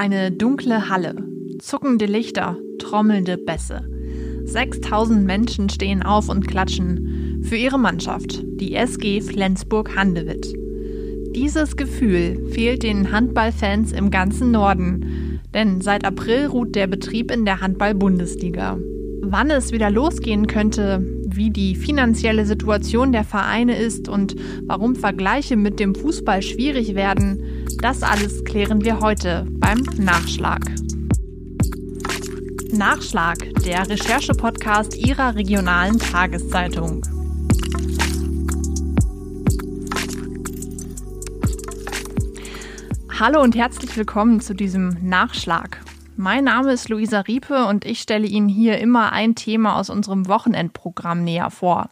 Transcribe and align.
Eine 0.00 0.30
dunkle 0.30 0.88
Halle, 0.88 1.16
zuckende 1.58 2.06
Lichter, 2.06 2.56
trommelnde 2.78 3.36
Bässe. 3.36 3.82
6000 4.44 5.26
Menschen 5.26 5.68
stehen 5.70 6.04
auf 6.04 6.28
und 6.28 6.46
klatschen 6.46 7.42
für 7.42 7.56
ihre 7.56 7.80
Mannschaft, 7.80 8.44
die 8.44 8.76
SG 8.76 9.20
Flensburg-Handewitt. 9.20 10.54
Dieses 11.34 11.76
Gefühl 11.76 12.48
fehlt 12.52 12.84
den 12.84 13.10
Handballfans 13.10 13.90
im 13.90 14.12
ganzen 14.12 14.52
Norden, 14.52 15.40
denn 15.52 15.80
seit 15.80 16.04
April 16.04 16.46
ruht 16.46 16.76
der 16.76 16.86
Betrieb 16.86 17.32
in 17.32 17.44
der 17.44 17.60
Handball-Bundesliga. 17.60 18.78
Wann 19.22 19.50
es 19.50 19.72
wieder 19.72 19.90
losgehen 19.90 20.46
könnte, 20.46 21.04
wie 21.26 21.50
die 21.50 21.74
finanzielle 21.74 22.46
Situation 22.46 23.10
der 23.10 23.24
Vereine 23.24 23.76
ist 23.76 24.08
und 24.08 24.36
warum 24.62 24.94
Vergleiche 24.94 25.56
mit 25.56 25.80
dem 25.80 25.96
Fußball 25.96 26.40
schwierig 26.42 26.94
werden, 26.94 27.42
das 27.80 28.02
alles 28.02 28.44
klären 28.44 28.84
wir 28.84 29.00
heute 29.00 29.46
beim 29.50 29.78
Nachschlag. 29.98 30.60
Nachschlag, 32.72 33.38
der 33.64 33.88
Recherche-Podcast 33.88 34.96
Ihrer 34.96 35.36
regionalen 35.36 35.98
Tageszeitung. 35.98 37.02
Hallo 43.20 43.42
und 43.42 43.54
herzlich 43.54 43.96
willkommen 43.96 44.40
zu 44.40 44.54
diesem 44.54 44.96
Nachschlag. 45.00 45.80
Mein 46.16 46.44
Name 46.44 46.72
ist 46.72 46.88
Luisa 46.88 47.20
Riepe 47.20 47.66
und 47.66 47.84
ich 47.84 48.00
stelle 48.00 48.26
Ihnen 48.26 48.48
hier 48.48 48.78
immer 48.78 49.12
ein 49.12 49.36
Thema 49.36 49.76
aus 49.76 49.88
unserem 49.88 50.26
Wochenendprogramm 50.26 51.22
näher 51.22 51.50
vor. 51.50 51.90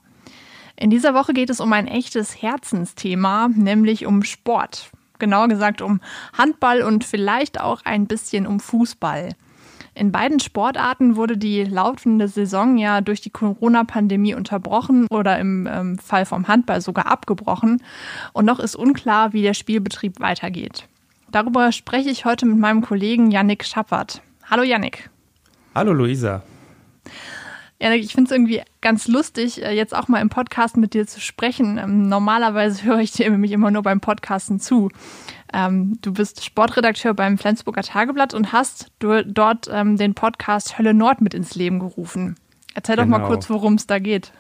In 0.74 0.90
dieser 0.90 1.14
Woche 1.14 1.32
geht 1.32 1.48
es 1.48 1.60
um 1.60 1.72
ein 1.72 1.86
echtes 1.86 2.42
Herzensthema, 2.42 3.48
nämlich 3.54 4.04
um 4.04 4.24
Sport. 4.24 4.90
Genauer 5.18 5.48
gesagt 5.48 5.82
um 5.82 6.00
Handball 6.36 6.82
und 6.82 7.04
vielleicht 7.04 7.60
auch 7.60 7.80
ein 7.84 8.06
bisschen 8.06 8.46
um 8.46 8.60
Fußball. 8.60 9.30
In 9.94 10.12
beiden 10.12 10.40
Sportarten 10.40 11.16
wurde 11.16 11.38
die 11.38 11.64
laufende 11.64 12.28
Saison 12.28 12.76
ja 12.76 13.00
durch 13.00 13.22
die 13.22 13.30
Corona-Pandemie 13.30 14.34
unterbrochen 14.34 15.06
oder 15.10 15.38
im 15.38 15.66
ähm, 15.66 15.98
Fall 15.98 16.26
vom 16.26 16.48
Handball 16.48 16.82
sogar 16.82 17.06
abgebrochen. 17.06 17.82
Und 18.34 18.44
noch 18.44 18.58
ist 18.58 18.76
unklar, 18.76 19.32
wie 19.32 19.40
der 19.40 19.54
Spielbetrieb 19.54 20.20
weitergeht. 20.20 20.86
Darüber 21.30 21.72
spreche 21.72 22.10
ich 22.10 22.26
heute 22.26 22.44
mit 22.44 22.58
meinem 22.58 22.82
Kollegen 22.82 23.30
Yannick 23.30 23.64
Schappert. 23.64 24.20
Hallo 24.50 24.62
Yannick. 24.62 25.08
Hallo 25.74 25.94
Luisa. 25.94 26.42
Yannick, 27.78 28.04
ich 28.04 28.14
finde 28.14 28.28
es 28.28 28.32
irgendwie 28.32 28.62
ganz 28.80 29.06
lustig, 29.06 29.62
äh, 29.62 29.72
jetzt 29.72 29.94
auch 29.94 30.08
mal 30.08 30.20
im 30.20 30.30
Podcast 30.30 30.76
mit 30.76 30.94
dir 30.94 31.06
zu 31.06 31.20
sprechen. 31.20 31.78
Ähm, 31.78 32.08
normalerweise 32.08 32.82
höre 32.84 33.00
ich 33.00 33.12
dir 33.12 33.28
nämlich 33.30 33.52
immer 33.52 33.70
nur 33.70 33.82
beim 33.82 34.00
Podcasten 34.00 34.60
zu. 34.60 34.90
Ähm, 35.52 35.98
du 36.00 36.12
bist 36.12 36.44
Sportredakteur 36.44 37.14
beim 37.14 37.36
Flensburger 37.38 37.82
Tageblatt 37.82 38.32
und 38.34 38.52
hast 38.52 38.90
dort 38.98 39.68
ähm, 39.70 39.96
den 39.96 40.14
Podcast 40.14 40.78
Hölle 40.78 40.94
Nord 40.94 41.20
mit 41.20 41.34
ins 41.34 41.54
Leben 41.54 41.78
gerufen. 41.78 42.36
Erzähl 42.74 42.96
genau. 42.96 43.04
doch 43.04 43.10
mal 43.10 43.18
genau. 43.18 43.28
kurz, 43.28 43.50
worum 43.50 43.74
es 43.74 43.86
da 43.86 43.98
geht. 43.98 44.32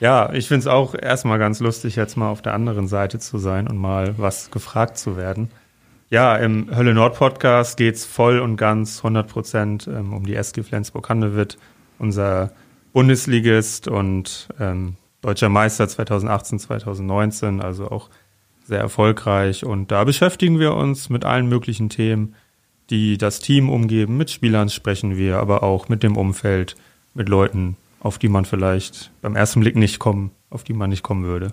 Ja, 0.00 0.32
ich 0.32 0.48
finde 0.48 0.60
es 0.60 0.66
auch 0.66 0.94
erstmal 0.94 1.38
ganz 1.38 1.60
lustig, 1.60 1.96
jetzt 1.96 2.16
mal 2.16 2.28
auf 2.28 2.42
der 2.42 2.52
anderen 2.52 2.86
Seite 2.86 3.18
zu 3.18 3.38
sein 3.38 3.66
und 3.66 3.78
mal 3.78 4.18
was 4.18 4.50
gefragt 4.50 4.98
zu 4.98 5.16
werden. 5.16 5.50
Ja, 6.10 6.36
im 6.36 6.74
Hölle 6.74 6.94
Nord 6.94 7.16
Podcast 7.16 7.76
geht 7.76 7.96
es 7.96 8.04
voll 8.04 8.38
und 8.38 8.56
ganz 8.56 8.98
100 8.98 9.26
Prozent 9.26 9.88
um 9.88 10.24
die 10.24 10.36
SG 10.36 10.62
Flensburg-Handewitt, 10.62 11.58
unser 11.98 12.50
Bundesligist 12.92 13.88
und 13.88 14.48
ähm, 14.58 14.96
deutscher 15.22 15.48
Meister 15.48 15.88
2018, 15.88 16.58
2019, 16.58 17.60
also 17.60 17.90
auch 17.90 18.08
sehr 18.64 18.80
erfolgreich. 18.80 19.64
Und 19.64 19.90
da 19.90 20.04
beschäftigen 20.04 20.58
wir 20.58 20.74
uns 20.74 21.08
mit 21.08 21.24
allen 21.24 21.48
möglichen 21.48 21.88
Themen, 21.88 22.34
die 22.90 23.18
das 23.18 23.40
Team 23.40 23.68
umgeben. 23.68 24.16
Mit 24.16 24.30
Spielern 24.30 24.70
sprechen 24.70 25.16
wir, 25.16 25.38
aber 25.38 25.62
auch 25.62 25.88
mit 25.88 26.02
dem 26.02 26.16
Umfeld, 26.16 26.76
mit 27.14 27.28
Leuten, 27.28 27.76
auf 28.00 28.18
die 28.18 28.28
man 28.28 28.44
vielleicht 28.44 29.10
beim 29.22 29.36
ersten 29.36 29.60
Blick 29.60 29.76
nicht 29.76 29.98
kommen, 29.98 30.30
auf 30.50 30.64
die 30.64 30.72
man 30.72 30.90
nicht 30.90 31.02
kommen 31.02 31.24
würde. 31.24 31.52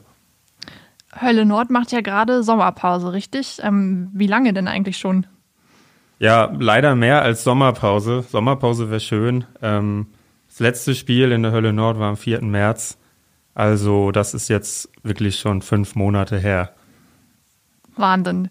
Hölle 1.19 1.45
Nord 1.45 1.69
macht 1.69 1.91
ja 1.91 2.01
gerade 2.01 2.43
Sommerpause, 2.43 3.13
richtig? 3.13 3.59
Ähm, 3.61 4.09
wie 4.13 4.27
lange 4.27 4.53
denn 4.53 4.67
eigentlich 4.67 4.97
schon? 4.97 5.27
Ja, 6.19 6.51
leider 6.57 6.95
mehr 6.95 7.21
als 7.21 7.43
Sommerpause. 7.43 8.23
Sommerpause 8.29 8.89
wäre 8.89 8.99
schön. 8.99 9.45
Ähm, 9.61 10.07
das 10.53 10.59
letzte 10.59 10.93
Spiel 10.93 11.31
in 11.31 11.41
der 11.41 11.51
Hölle 11.51 11.73
Nord 11.73 11.97
war 11.97 12.09
am 12.09 12.15
4. 12.15 12.43
März. 12.43 12.99
Also 13.55 14.11
das 14.11 14.35
ist 14.35 14.49
jetzt 14.49 14.87
wirklich 15.01 15.39
schon 15.39 15.63
fünf 15.63 15.95
Monate 15.95 16.37
her. 16.37 16.73
Wahnsinn. 17.95 18.49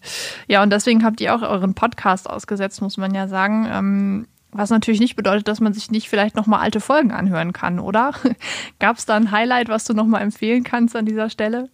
Ja, 0.48 0.64
und 0.64 0.70
deswegen 0.70 1.04
habt 1.04 1.20
ihr 1.20 1.32
auch 1.32 1.42
euren 1.42 1.74
Podcast 1.74 2.28
ausgesetzt, 2.28 2.82
muss 2.82 2.96
man 2.96 3.14
ja 3.14 3.28
sagen. 3.28 3.68
Ähm, 3.70 4.26
was 4.50 4.70
natürlich 4.70 4.98
nicht 4.98 5.14
bedeutet, 5.14 5.46
dass 5.46 5.60
man 5.60 5.74
sich 5.74 5.92
nicht 5.92 6.08
vielleicht 6.08 6.34
nochmal 6.34 6.58
alte 6.58 6.80
Folgen 6.80 7.12
anhören 7.12 7.52
kann, 7.52 7.78
oder? 7.78 8.14
Gab 8.80 8.96
es 8.96 9.06
da 9.06 9.14
ein 9.14 9.30
Highlight, 9.30 9.68
was 9.68 9.84
du 9.84 9.94
nochmal 9.94 10.22
empfehlen 10.22 10.64
kannst 10.64 10.96
an 10.96 11.06
dieser 11.06 11.30
Stelle? 11.30 11.68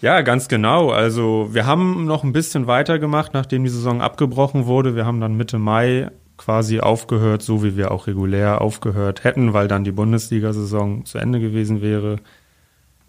Ja, 0.00 0.20
ganz 0.20 0.46
genau. 0.46 0.90
Also 0.90 1.48
wir 1.50 1.66
haben 1.66 2.04
noch 2.04 2.22
ein 2.22 2.32
bisschen 2.32 2.68
weitergemacht, 2.68 3.34
nachdem 3.34 3.64
die 3.64 3.70
Saison 3.70 4.02
abgebrochen 4.02 4.66
wurde. 4.66 4.94
Wir 4.94 5.04
haben 5.04 5.20
dann 5.20 5.36
Mitte 5.36 5.58
Mai 5.58 6.12
quasi 6.38 6.80
aufgehört, 6.80 7.42
so 7.42 7.62
wie 7.62 7.76
wir 7.76 7.90
auch 7.90 8.06
regulär 8.06 8.62
aufgehört 8.62 9.24
hätten, 9.24 9.52
weil 9.52 9.68
dann 9.68 9.84
die 9.84 9.92
Bundesliga-Saison 9.92 11.04
zu 11.04 11.18
Ende 11.18 11.40
gewesen 11.40 11.82
wäre. 11.82 12.16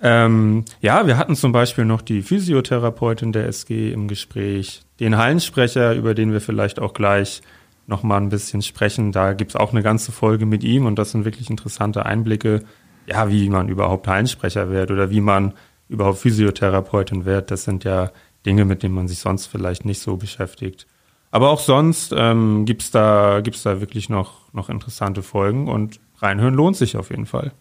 Ähm, 0.01 0.65
ja, 0.81 1.07
wir 1.07 1.17
hatten 1.17 1.35
zum 1.35 1.51
Beispiel 1.51 1.85
noch 1.85 2.01
die 2.01 2.21
Physiotherapeutin 2.21 3.31
der 3.31 3.47
SG 3.47 3.91
im 3.91 4.07
Gespräch, 4.07 4.81
den 4.99 5.17
Hallensprecher, 5.17 5.93
über 5.93 6.13
den 6.13 6.31
wir 6.31 6.41
vielleicht 6.41 6.79
auch 6.79 6.93
gleich 6.93 7.41
noch 7.87 8.03
mal 8.03 8.17
ein 8.17 8.29
bisschen 8.29 8.61
sprechen. 8.61 9.11
Da 9.11 9.33
gibt's 9.33 9.55
auch 9.55 9.71
eine 9.71 9.83
ganze 9.83 10.11
Folge 10.11 10.45
mit 10.45 10.63
ihm 10.63 10.85
und 10.85 10.97
das 10.97 11.11
sind 11.11 11.25
wirklich 11.25 11.49
interessante 11.49 12.05
Einblicke, 12.05 12.63
ja, 13.07 13.29
wie 13.29 13.49
man 13.49 13.67
überhaupt 13.67 14.07
Hallensprecher 14.07 14.69
wird 14.69 14.91
oder 14.91 15.09
wie 15.09 15.21
man 15.21 15.53
überhaupt 15.89 16.19
Physiotherapeutin 16.19 17.25
wird. 17.25 17.51
Das 17.51 17.63
sind 17.63 17.83
ja 17.83 18.11
Dinge, 18.45 18.63
mit 18.63 18.83
denen 18.83 18.95
man 18.95 19.07
sich 19.07 19.19
sonst 19.19 19.47
vielleicht 19.47 19.85
nicht 19.85 20.01
so 20.01 20.17
beschäftigt. 20.17 20.87
Aber 21.31 21.49
auch 21.49 21.59
sonst 21.59 22.13
ähm, 22.15 22.65
gibt's 22.65 22.91
da, 22.91 23.41
gibt's 23.41 23.63
da 23.63 23.81
wirklich 23.81 24.09
noch, 24.09 24.51
noch 24.53 24.69
interessante 24.69 25.21
Folgen 25.21 25.67
und 25.67 25.99
reinhören 26.17 26.53
lohnt 26.53 26.75
sich 26.75 26.97
auf 26.97 27.11
jeden 27.11 27.25
Fall. 27.25 27.51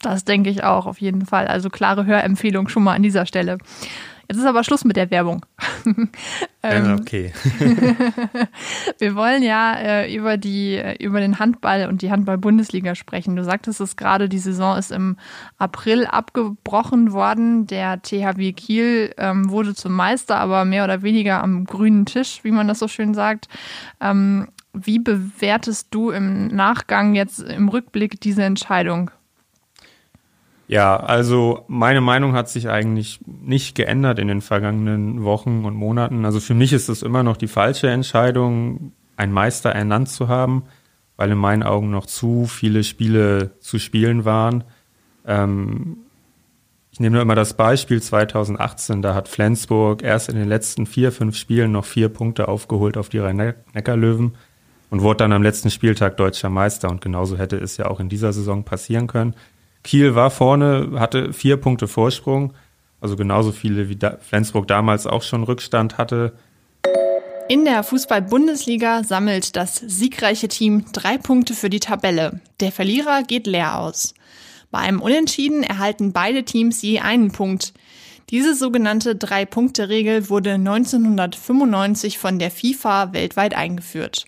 Das 0.00 0.24
denke 0.24 0.50
ich 0.50 0.64
auch, 0.64 0.86
auf 0.86 1.00
jeden 1.00 1.24
Fall. 1.24 1.46
Also 1.46 1.70
klare 1.70 2.06
Hörempfehlung 2.06 2.68
schon 2.68 2.82
mal 2.82 2.94
an 2.94 3.02
dieser 3.02 3.26
Stelle. 3.26 3.58
Jetzt 4.28 4.38
ist 4.38 4.46
aber 4.46 4.64
Schluss 4.64 4.84
mit 4.84 4.96
der 4.96 5.10
Werbung. 5.10 5.46
ähm, 6.62 6.96
okay. 7.00 7.32
wir 8.98 9.14
wollen 9.14 9.42
ja 9.42 9.74
äh, 9.74 10.14
über 10.14 10.36
die 10.36 10.74
äh, 10.74 10.96
über 11.02 11.20
den 11.20 11.38
Handball 11.38 11.88
und 11.88 12.02
die 12.02 12.10
Handball-Bundesliga 12.10 12.94
sprechen. 12.94 13.36
Du 13.36 13.44
sagtest 13.44 13.80
es 13.80 13.96
gerade, 13.96 14.28
die 14.28 14.38
Saison 14.38 14.76
ist 14.76 14.90
im 14.90 15.16
April 15.58 16.06
abgebrochen 16.06 17.12
worden. 17.12 17.66
Der 17.66 18.02
THW 18.02 18.52
Kiel 18.52 19.14
ähm, 19.16 19.50
wurde 19.50 19.74
zum 19.74 19.92
Meister, 19.92 20.38
aber 20.38 20.64
mehr 20.64 20.84
oder 20.84 21.02
weniger 21.02 21.42
am 21.42 21.64
grünen 21.64 22.04
Tisch, 22.04 22.40
wie 22.42 22.50
man 22.50 22.66
das 22.66 22.80
so 22.80 22.88
schön 22.88 23.14
sagt. 23.14 23.48
Ähm, 24.00 24.48
wie 24.72 24.98
bewertest 24.98 25.88
du 25.90 26.10
im 26.10 26.48
Nachgang 26.48 27.14
jetzt 27.14 27.40
im 27.40 27.68
Rückblick 27.68 28.20
diese 28.20 28.42
Entscheidung? 28.42 29.10
Ja, 30.68 30.96
also 30.96 31.64
meine 31.68 32.00
Meinung 32.00 32.32
hat 32.32 32.48
sich 32.48 32.68
eigentlich 32.68 33.20
nicht 33.26 33.76
geändert 33.76 34.18
in 34.18 34.28
den 34.28 34.40
vergangenen 34.40 35.22
Wochen 35.22 35.64
und 35.64 35.74
Monaten. 35.74 36.24
Also 36.24 36.40
für 36.40 36.54
mich 36.54 36.72
ist 36.72 36.88
es 36.88 37.02
immer 37.02 37.22
noch 37.22 37.36
die 37.36 37.46
falsche 37.46 37.88
Entscheidung, 37.88 38.92
einen 39.16 39.32
Meister 39.32 39.70
ernannt 39.70 40.08
zu 40.08 40.28
haben, 40.28 40.64
weil 41.16 41.30
in 41.30 41.38
meinen 41.38 41.62
Augen 41.62 41.90
noch 41.90 42.06
zu 42.06 42.46
viele 42.46 42.82
Spiele 42.82 43.52
zu 43.60 43.78
spielen 43.78 44.24
waren. 44.24 44.64
Ähm, 45.24 45.98
ich 46.90 46.98
nehme 47.00 47.14
nur 47.14 47.22
immer 47.22 47.34
das 47.34 47.54
Beispiel 47.54 48.02
2018, 48.02 49.02
da 49.02 49.14
hat 49.14 49.28
Flensburg 49.28 50.02
erst 50.02 50.30
in 50.30 50.36
den 50.36 50.48
letzten 50.48 50.86
vier, 50.86 51.12
fünf 51.12 51.36
Spielen 51.36 51.70
noch 51.70 51.84
vier 51.84 52.08
Punkte 52.08 52.48
aufgeholt 52.48 52.96
auf 52.96 53.08
die 53.08 53.18
Rhein-Neckar-Löwen 53.18 54.34
und 54.90 55.02
wurde 55.02 55.18
dann 55.18 55.32
am 55.32 55.42
letzten 55.42 55.70
Spieltag 55.70 56.16
deutscher 56.16 56.48
Meister. 56.48 56.88
Und 56.90 57.00
genauso 57.02 57.36
hätte 57.38 57.56
es 57.56 57.76
ja 57.76 57.86
auch 57.86 58.00
in 58.00 58.08
dieser 58.08 58.32
Saison 58.32 58.64
passieren 58.64 59.06
können. 59.06 59.34
Kiel 59.86 60.16
war 60.16 60.32
vorne, 60.32 60.90
hatte 60.96 61.32
vier 61.32 61.58
Punkte 61.58 61.86
Vorsprung, 61.86 62.52
also 63.00 63.14
genauso 63.14 63.52
viele 63.52 63.88
wie 63.88 63.94
da 63.94 64.18
Flensburg 64.20 64.66
damals 64.66 65.06
auch 65.06 65.22
schon 65.22 65.44
Rückstand 65.44 65.96
hatte. 65.96 66.32
In 67.48 67.64
der 67.64 67.84
Fußball-Bundesliga 67.84 69.04
sammelt 69.04 69.54
das 69.54 69.76
siegreiche 69.76 70.48
Team 70.48 70.86
drei 70.92 71.18
Punkte 71.18 71.54
für 71.54 71.70
die 71.70 71.78
Tabelle. 71.78 72.40
Der 72.58 72.72
Verlierer 72.72 73.22
geht 73.22 73.46
leer 73.46 73.78
aus. 73.78 74.14
Bei 74.72 74.80
einem 74.80 75.00
Unentschieden 75.00 75.62
erhalten 75.62 76.12
beide 76.12 76.42
Teams 76.42 76.82
je 76.82 76.98
einen 76.98 77.30
Punkt. 77.30 77.72
Diese 78.30 78.56
sogenannte 78.56 79.14
Drei-Punkte-Regel 79.14 80.28
wurde 80.28 80.54
1995 80.54 82.18
von 82.18 82.40
der 82.40 82.50
FIFA 82.50 83.12
weltweit 83.12 83.54
eingeführt. 83.54 84.26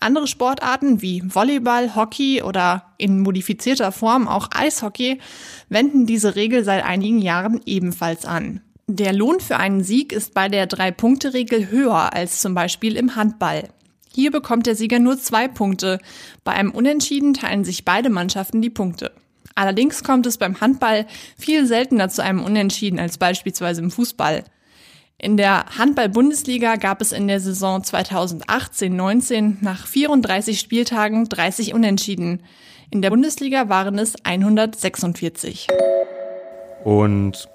Andere 0.00 0.26
Sportarten 0.26 1.02
wie 1.02 1.22
Volleyball, 1.26 1.94
Hockey 1.94 2.42
oder 2.42 2.94
in 2.98 3.20
modifizierter 3.20 3.92
Form 3.92 4.28
auch 4.28 4.48
Eishockey 4.54 5.20
wenden 5.68 6.06
diese 6.06 6.36
Regel 6.36 6.64
seit 6.64 6.84
einigen 6.84 7.20
Jahren 7.20 7.60
ebenfalls 7.66 8.24
an. 8.24 8.60
Der 8.88 9.12
Lohn 9.12 9.40
für 9.40 9.56
einen 9.56 9.82
Sieg 9.82 10.12
ist 10.12 10.32
bei 10.32 10.48
der 10.48 10.66
Drei-Punkte-Regel 10.66 11.70
höher 11.70 12.12
als 12.12 12.40
zum 12.40 12.54
Beispiel 12.54 12.96
im 12.96 13.16
Handball. 13.16 13.68
Hier 14.14 14.30
bekommt 14.30 14.66
der 14.66 14.76
Sieger 14.76 14.98
nur 14.98 15.18
zwei 15.18 15.48
Punkte. 15.48 15.98
Bei 16.44 16.52
einem 16.52 16.70
Unentschieden 16.70 17.34
teilen 17.34 17.64
sich 17.64 17.84
beide 17.84 18.10
Mannschaften 18.10 18.62
die 18.62 18.70
Punkte. 18.70 19.12
Allerdings 19.56 20.04
kommt 20.04 20.26
es 20.26 20.38
beim 20.38 20.60
Handball 20.60 21.06
viel 21.36 21.66
seltener 21.66 22.08
zu 22.08 22.22
einem 22.22 22.44
Unentschieden 22.44 22.98
als 22.98 23.18
beispielsweise 23.18 23.82
im 23.82 23.90
Fußball. 23.90 24.44
In 25.18 25.38
der 25.38 25.64
Handball-Bundesliga 25.78 26.76
gab 26.76 27.00
es 27.00 27.12
in 27.12 27.26
der 27.26 27.40
Saison 27.40 27.80
2018-19 27.80 29.56
nach 29.62 29.86
34 29.86 30.60
Spieltagen 30.60 31.26
30 31.26 31.72
Unentschieden. 31.72 32.42
In 32.90 33.00
der 33.00 33.08
Bundesliga 33.08 33.70
waren 33.70 33.98
es 33.98 34.14
146. 34.24 35.68
Und 36.84 37.48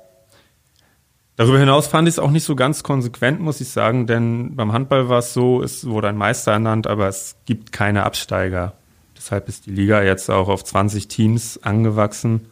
darüber 1.36 1.60
hinaus 1.60 1.86
fand 1.86 2.08
ich 2.08 2.16
es 2.16 2.20
auch 2.20 2.32
nicht 2.32 2.46
so 2.46 2.56
ganz 2.56 2.82
konsequent, 2.82 3.40
muss 3.40 3.62
ich 3.62 3.70
sagen, 3.70 4.08
denn 4.08 4.56
beim 4.56 4.74
Handball 4.74 5.08
war 5.08 5.20
es 5.20 5.32
so, 5.34 5.62
es 5.62 5.86
wurde 5.86 6.08
ein 6.08 6.18
Meister 6.18 6.54
ernannt, 6.54 6.88
aber 6.88 7.08
es 7.08 7.36
gibt 7.46 7.72
keine 7.72 8.06
Absteiger. 8.06 8.74
Deshalb 9.16 9.48
ist 9.48 9.68
die 9.68 9.72
Liga 9.72 10.02
jetzt 10.02 10.32
auch 10.32 10.50
auf 10.50 10.64
20 10.64 11.08
Teams 11.10 11.60
angewachsen. 11.62 12.48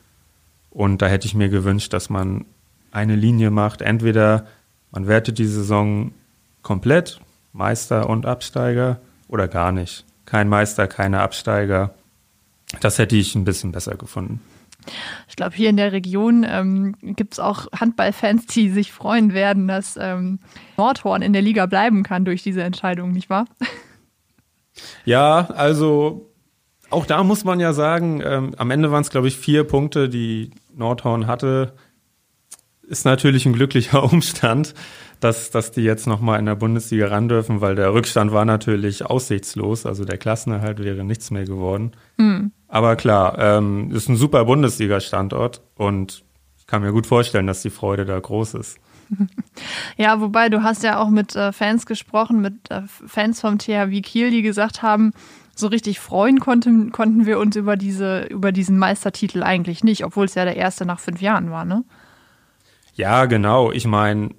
Und 0.69 1.01
da 1.01 1.07
hätte 1.07 1.25
ich 1.25 1.33
mir 1.33 1.49
gewünscht, 1.49 1.93
dass 1.93 2.11
man 2.11 2.45
eine 2.91 3.15
Linie 3.15 3.49
macht. 3.49 3.81
Entweder 3.81 4.45
man 4.91 5.07
wertet 5.07 5.37
die 5.37 5.45
Saison 5.45 6.11
komplett, 6.61 7.19
Meister 7.53 8.09
und 8.09 8.25
Absteiger, 8.25 8.99
oder 9.27 9.47
gar 9.47 9.71
nicht. 9.71 10.05
Kein 10.25 10.49
Meister, 10.49 10.87
keine 10.87 11.21
Absteiger. 11.21 11.93
Das 12.81 12.97
hätte 12.97 13.15
ich 13.15 13.35
ein 13.35 13.45
bisschen 13.45 13.71
besser 13.71 13.95
gefunden. 13.95 14.41
Ich 15.27 15.35
glaube, 15.35 15.55
hier 15.55 15.69
in 15.69 15.77
der 15.77 15.91
Region 15.91 16.45
ähm, 16.47 16.95
gibt 17.01 17.33
es 17.33 17.39
auch 17.39 17.67
Handballfans, 17.71 18.47
die 18.47 18.69
sich 18.69 18.91
freuen 18.91 19.33
werden, 19.33 19.67
dass 19.67 19.97
ähm, 19.97 20.39
Nordhorn 20.77 21.21
in 21.21 21.33
der 21.33 21.41
Liga 21.41 21.65
bleiben 21.65 22.03
kann 22.03 22.25
durch 22.25 22.43
diese 22.43 22.63
Entscheidung, 22.63 23.11
nicht 23.11 23.29
wahr? 23.29 23.45
Ja, 25.03 25.49
also 25.55 26.29
auch 26.89 27.05
da 27.05 27.23
muss 27.23 27.43
man 27.43 27.59
ja 27.59 27.73
sagen, 27.73 28.21
ähm, 28.23 28.51
am 28.57 28.71
Ende 28.71 28.91
waren 28.91 29.01
es, 29.01 29.09
glaube 29.09 29.27
ich, 29.27 29.37
vier 29.37 29.65
Punkte, 29.65 30.07
die 30.07 30.51
Nordhorn 30.73 31.27
hatte. 31.27 31.73
Ist 32.89 33.05
natürlich 33.05 33.45
ein 33.45 33.53
glücklicher 33.53 34.03
Umstand, 34.11 34.73
dass, 35.19 35.51
dass 35.51 35.71
die 35.71 35.81
jetzt 35.81 36.07
nochmal 36.07 36.39
in 36.39 36.47
der 36.47 36.55
Bundesliga 36.55 37.07
ran 37.07 37.29
dürfen, 37.29 37.61
weil 37.61 37.75
der 37.75 37.93
Rückstand 37.93 38.31
war 38.31 38.45
natürlich 38.45 39.05
aussichtslos. 39.05 39.85
Also 39.85 40.05
der 40.05 40.17
Klassenerhalt 40.17 40.79
wäre 40.79 41.03
nichts 41.03 41.29
mehr 41.29 41.45
geworden. 41.45 41.91
Mhm. 42.17 42.51
Aber 42.67 42.95
klar, 42.95 43.37
ähm, 43.37 43.91
ist 43.91 44.09
ein 44.09 44.15
super 44.15 44.45
Bundesliga-Standort 44.45 45.61
und 45.75 46.23
ich 46.57 46.65
kann 46.65 46.81
mir 46.81 46.91
gut 46.91 47.05
vorstellen, 47.05 47.47
dass 47.47 47.61
die 47.61 47.69
Freude 47.69 48.05
da 48.05 48.19
groß 48.19 48.55
ist. 48.55 48.79
Ja, 49.97 50.21
wobei 50.21 50.49
du 50.49 50.63
hast 50.63 50.83
ja 50.83 50.99
auch 50.99 51.09
mit 51.09 51.35
äh, 51.35 51.51
Fans 51.51 51.85
gesprochen, 51.85 52.41
mit 52.41 52.69
äh, 52.69 52.83
Fans 52.85 53.41
vom 53.41 53.57
THW 53.57 54.01
Kiel, 54.01 54.31
die 54.31 54.43
gesagt 54.43 54.81
haben, 54.81 55.13
so 55.55 55.67
richtig 55.67 55.99
freuen 55.99 56.39
konnten, 56.39 56.91
konnten 56.91 57.25
wir 57.25 57.39
uns 57.39 57.55
über, 57.55 57.75
diese, 57.75 58.23
über 58.25 58.51
diesen 58.51 58.77
Meistertitel 58.77 59.43
eigentlich 59.43 59.83
nicht, 59.83 60.05
obwohl 60.05 60.25
es 60.25 60.35
ja 60.35 60.45
der 60.45 60.55
erste 60.55 60.85
nach 60.85 60.99
fünf 60.99 61.21
Jahren 61.21 61.51
war, 61.51 61.65
ne? 61.65 61.83
Ja, 62.99 63.27
genau. 63.27 63.71
Ich 63.71 63.87
meine, 63.87 64.31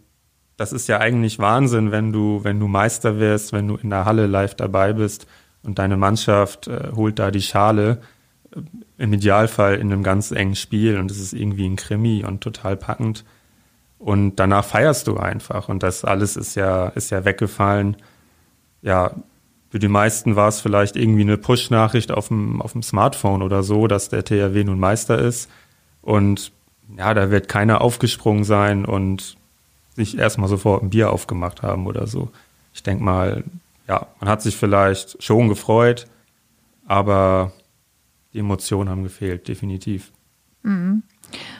das 0.59 0.75
ist 0.75 0.87
ja 0.87 0.99
eigentlich 0.99 1.39
Wahnsinn, 1.39 1.93
wenn 1.93 2.13
du, 2.13 2.45
wenn 2.45 2.61
du 2.61 2.69
Meister 2.69 3.19
wirst, 3.19 3.55
wenn 3.55 3.67
du 3.67 3.77
in 3.77 3.89
der 3.89 4.05
Halle 4.05 4.27
live 4.27 4.55
dabei 4.55 4.93
bist 4.93 5.27
und 5.63 5.79
deine 5.79 5.97
Mannschaft 5.97 6.69
äh, 6.69 6.91
holt 6.95 7.19
da 7.19 7.31
die 7.31 7.41
Schale. 7.41 8.03
Äh, 8.55 8.61
Im 8.99 9.15
Idealfall 9.15 9.77
in 9.77 9.91
einem 9.91 10.03
ganz 10.03 10.31
engen 10.31 10.57
Spiel 10.57 10.99
und 10.99 11.11
es 11.11 11.19
ist 11.19 11.33
irgendwie 11.33 11.67
ein 11.67 11.77
Krimi 11.77 12.23
und 12.23 12.43
total 12.43 12.77
packend. 12.77 13.25
Und 13.99 14.37
danach 14.37 14.67
feierst 14.67 15.07
du 15.07 15.17
einfach 15.17 15.71
und 15.71 15.83
das 15.83 16.05
alles 16.05 16.37
ist 16.37 16.55
ja, 16.55 16.89
ist 16.89 17.09
ja 17.09 17.25
weggefallen. 17.25 17.97
Ja, 18.83 19.13
für 19.71 19.79
die 19.79 19.89
meisten 19.89 20.37
war 20.37 20.49
es 20.49 20.61
vielleicht 20.61 20.97
irgendwie 20.97 21.23
eine 21.23 21.39
Push-Nachricht 21.39 22.13
auf 22.13 22.29
dem, 22.29 22.61
auf 22.61 22.73
dem 22.73 22.83
Smartphone 22.83 23.41
oder 23.41 23.63
so, 23.63 23.87
dass 23.87 24.11
der 24.11 24.23
THW 24.23 24.65
nun 24.65 24.79
Meister 24.79 25.19
ist. 25.19 25.49
Und 26.03 26.53
ja, 26.97 27.15
da 27.15 27.31
wird 27.31 27.49
keiner 27.49 27.81
aufgesprungen 27.81 28.45
sein 28.45 28.85
und 28.85 29.37
sich 29.95 30.19
erstmal 30.19 30.49
sofort 30.49 30.83
ein 30.83 30.91
Bier 30.91 31.11
aufgemacht 31.11 31.63
haben 31.63 31.87
oder 31.87 32.07
so. 32.07 32.31
Ich 32.73 32.83
denke 32.83 33.03
mal, 33.03 33.45
ja, 33.89 34.07
man 34.21 34.29
hat 34.29 34.43
sich 34.43 34.57
vielleicht 34.57 35.23
schon 35.23 35.49
gefreut, 35.49 36.07
aber 36.87 37.53
die 38.33 38.39
Emotionen 38.39 38.89
haben 38.89 39.03
gefehlt, 39.03 39.49
definitiv. 39.49 40.13
Mhm. 40.63 41.03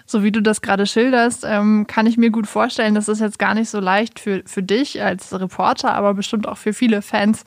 So 0.05 0.23
wie 0.25 0.33
du 0.33 0.41
das 0.41 0.63
gerade 0.63 0.87
schilderst, 0.87 1.45
ähm, 1.47 1.87
kann 1.87 2.07
ich 2.07 2.17
mir 2.17 2.31
gut 2.31 2.47
vorstellen, 2.47 2.95
das 2.95 3.09
ist 3.09 3.21
jetzt 3.21 3.39
gar 3.39 3.55
nicht 3.55 3.71
so 3.71 3.79
leicht 3.79 4.19
für, 4.19 4.43
für 4.45 4.63
dich 4.63 5.01
als 5.03 5.33
Reporter, 5.33 5.95
aber 5.95 6.15
bestimmt 6.15 6.49
auch 6.49 6.59
für 6.59 6.73
viele 6.73 7.03
Fans, 7.03 7.45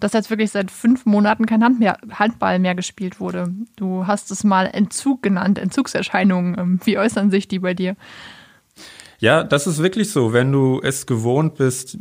dass 0.00 0.12
jetzt 0.12 0.30
wirklich 0.30 0.50
seit 0.50 0.70
fünf 0.70 1.06
Monaten 1.06 1.46
kein 1.46 1.62
Hand 1.62 1.80
mehr, 1.80 1.98
Handball 2.10 2.58
mehr 2.58 2.74
gespielt 2.74 3.20
wurde. 3.20 3.52
Du 3.76 4.06
hast 4.06 4.30
es 4.30 4.44
mal 4.44 4.66
Entzug 4.66 5.22
genannt, 5.22 5.58
Entzugserscheinungen. 5.58 6.58
Ähm, 6.58 6.80
wie 6.84 6.98
äußern 6.98 7.30
sich 7.30 7.48
die 7.48 7.58
bei 7.58 7.74
dir? 7.74 7.96
Ja, 9.18 9.42
das 9.42 9.66
ist 9.66 9.82
wirklich 9.82 10.10
so. 10.10 10.32
Wenn 10.32 10.52
du 10.52 10.80
es 10.82 11.06
gewohnt 11.06 11.56
bist, 11.56 11.98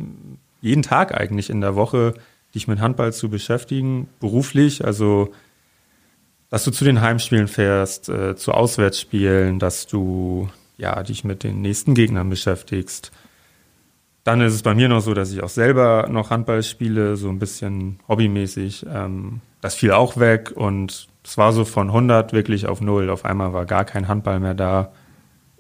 jeden 0.62 0.84
Tag 0.84 1.20
eigentlich 1.20 1.50
in 1.50 1.62
der 1.62 1.76
Woche 1.76 2.14
dich 2.54 2.68
mit 2.68 2.80
Handball 2.80 3.14
zu 3.14 3.30
beschäftigen, 3.30 4.08
beruflich, 4.20 4.86
also 4.86 5.32
dass 6.50 6.64
du 6.64 6.72
zu 6.72 6.86
den 6.86 7.02
Heimspielen 7.02 7.48
fährst, 7.48 8.10
äh, 8.10 8.36
zu 8.36 8.54
Auswärtsspielen, 8.54 9.60
dass 9.60 9.86
du 9.88 10.50
ja 10.78 11.02
dich 11.04 11.24
mit 11.24 11.44
den 11.44 11.62
nächsten 11.62 11.94
Gegnern 11.94 12.30
beschäftigst, 12.30 13.12
dann 14.28 14.42
ist 14.42 14.54
es 14.54 14.62
bei 14.62 14.76
mir 14.76 14.90
noch 14.90 15.00
so, 15.00 15.14
dass 15.14 15.32
ich 15.32 15.42
auch 15.42 15.48
selber 15.48 16.10
noch 16.12 16.32
Handball 16.32 16.62
spiele, 16.62 17.16
so 17.16 17.30
ein 17.30 17.40
bisschen 17.40 18.00
hobbymäßig. 18.10 18.86
Ähm, 18.94 19.40
das 19.62 19.76
fiel 19.76 19.92
auch 19.92 20.18
weg 20.18 20.52
und 20.54 21.08
es 21.24 21.38
war 21.38 21.54
so 21.54 21.64
von 21.64 21.88
100 21.88 22.34
wirklich 22.34 22.68
auf 22.68 22.82
null. 22.82 23.10
Auf 23.10 23.24
einmal 23.24 23.54
war 23.54 23.66
gar 23.66 23.86
kein 23.86 24.10
Handball 24.10 24.42
mehr 24.42 24.54
da. 24.54 24.92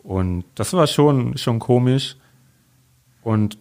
Und 0.03 0.43
das 0.55 0.73
war 0.73 0.85
schon, 0.85 1.37
schon 1.37 1.59
komisch. 1.59 2.17
Und 3.21 3.57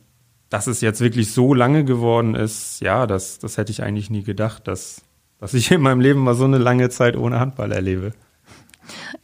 dass 0.49 0.67
es 0.67 0.81
jetzt 0.81 1.01
wirklich 1.01 1.33
so 1.33 1.55
lange 1.55 1.85
geworden 1.85 2.35
ist, 2.35 2.81
ja, 2.81 3.07
das, 3.07 3.39
das 3.39 3.59
hätte 3.59 3.71
ich 3.71 3.85
eigentlich 3.85 4.11
nie 4.11 4.25
gedacht, 4.25 4.67
dass, 4.67 5.03
dass 5.39 5.55
ich 5.55 5.71
in 5.71 5.83
meinem 5.83 6.01
Leben 6.01 6.19
mal 6.19 6.35
so 6.35 6.47
eine 6.47 6.59
lange 6.59 6.89
Zeit 6.89 7.17
ohne 7.17 7.39
Handball 7.39 7.71
erlebe. 7.71 8.13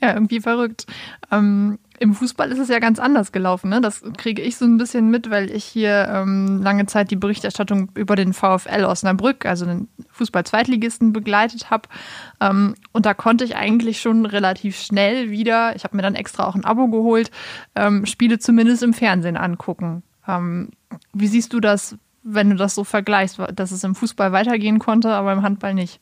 Ja, 0.00 0.14
irgendwie 0.14 0.40
verrückt. 0.40 0.86
Ähm, 1.32 1.78
Im 2.02 2.14
Fußball 2.14 2.50
ist 2.50 2.58
es 2.58 2.68
ja 2.68 2.80
ganz 2.80 2.98
anders 2.98 3.30
gelaufen. 3.30 3.70
Ne? 3.70 3.80
Das 3.80 4.02
kriege 4.16 4.42
ich 4.42 4.56
so 4.56 4.64
ein 4.64 4.76
bisschen 4.76 5.08
mit, 5.08 5.30
weil 5.30 5.52
ich 5.52 5.62
hier 5.62 6.08
ähm, 6.12 6.60
lange 6.60 6.86
Zeit 6.86 7.12
die 7.12 7.16
Berichterstattung 7.16 7.92
über 7.94 8.16
den 8.16 8.32
VfL 8.32 8.84
Osnabrück, 8.84 9.46
also 9.46 9.66
den 9.66 9.86
Fußball-Zweitligisten, 10.10 11.12
begleitet 11.12 11.70
habe. 11.70 11.88
Ähm, 12.40 12.74
und 12.90 13.06
da 13.06 13.14
konnte 13.14 13.44
ich 13.44 13.54
eigentlich 13.54 14.00
schon 14.00 14.26
relativ 14.26 14.80
schnell 14.80 15.30
wieder, 15.30 15.76
ich 15.76 15.84
habe 15.84 15.94
mir 15.94 16.02
dann 16.02 16.16
extra 16.16 16.44
auch 16.44 16.56
ein 16.56 16.64
Abo 16.64 16.88
geholt, 16.88 17.30
ähm, 17.76 18.04
Spiele 18.04 18.40
zumindest 18.40 18.82
im 18.82 18.94
Fernsehen 18.94 19.36
angucken. 19.36 20.02
Ähm, 20.26 20.70
wie 21.12 21.28
siehst 21.28 21.52
du 21.52 21.60
das, 21.60 21.96
wenn 22.24 22.50
du 22.50 22.56
das 22.56 22.74
so 22.74 22.82
vergleichst, 22.82 23.38
dass 23.54 23.70
es 23.70 23.84
im 23.84 23.94
Fußball 23.94 24.32
weitergehen 24.32 24.80
konnte, 24.80 25.12
aber 25.12 25.32
im 25.32 25.42
Handball 25.42 25.74
nicht? 25.74 26.00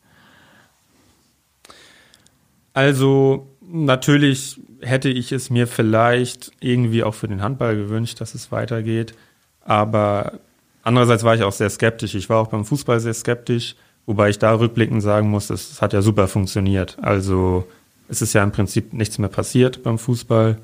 Also 2.73 3.49
natürlich 3.61 4.59
hätte 4.83 5.09
ich 5.09 5.33
es 5.33 5.51
mir 5.51 5.67
vielleicht 5.67 6.53
irgendwie 6.61 7.03
auch 7.05 7.15
für 7.15 7.29
den 7.29 7.43
Handball 7.43 7.77
gewünscht, 7.77 8.21
dass 8.21 8.35
es 8.35 8.53
weitergeht. 8.53 9.15
Aber 9.61 10.35
andererseits 10.83 11.25
war 11.25 11.35
ich 11.35 11.43
auch 11.43 11.53
sehr 11.53 11.71
skeptisch. 11.71 12.15
Ich 12.15 12.29
war 12.29 12.39
auch 12.39 12.49
beim 12.49 12.65
Fußball 12.65 13.01
sehr 13.01 13.15
skeptisch, 13.15 13.77
wobei 14.07 14.31
ich 14.31 14.39
da 14.39 14.53
rückblickend 14.55 15.03
sagen 15.03 15.31
muss, 15.31 15.51
es 15.51 15.81
hat 15.83 15.93
ja 15.93 16.03
super 16.03 16.29
funktioniert. 16.29 16.99
Also 17.01 17.67
es 18.09 18.23
ist 18.23 18.33
ja 18.33 18.43
im 18.43 18.53
Prinzip 18.53 18.93
nichts 18.93 19.19
mehr 19.19 19.29
passiert 19.29 19.83
beim 19.83 19.99
Fußball 19.99 20.59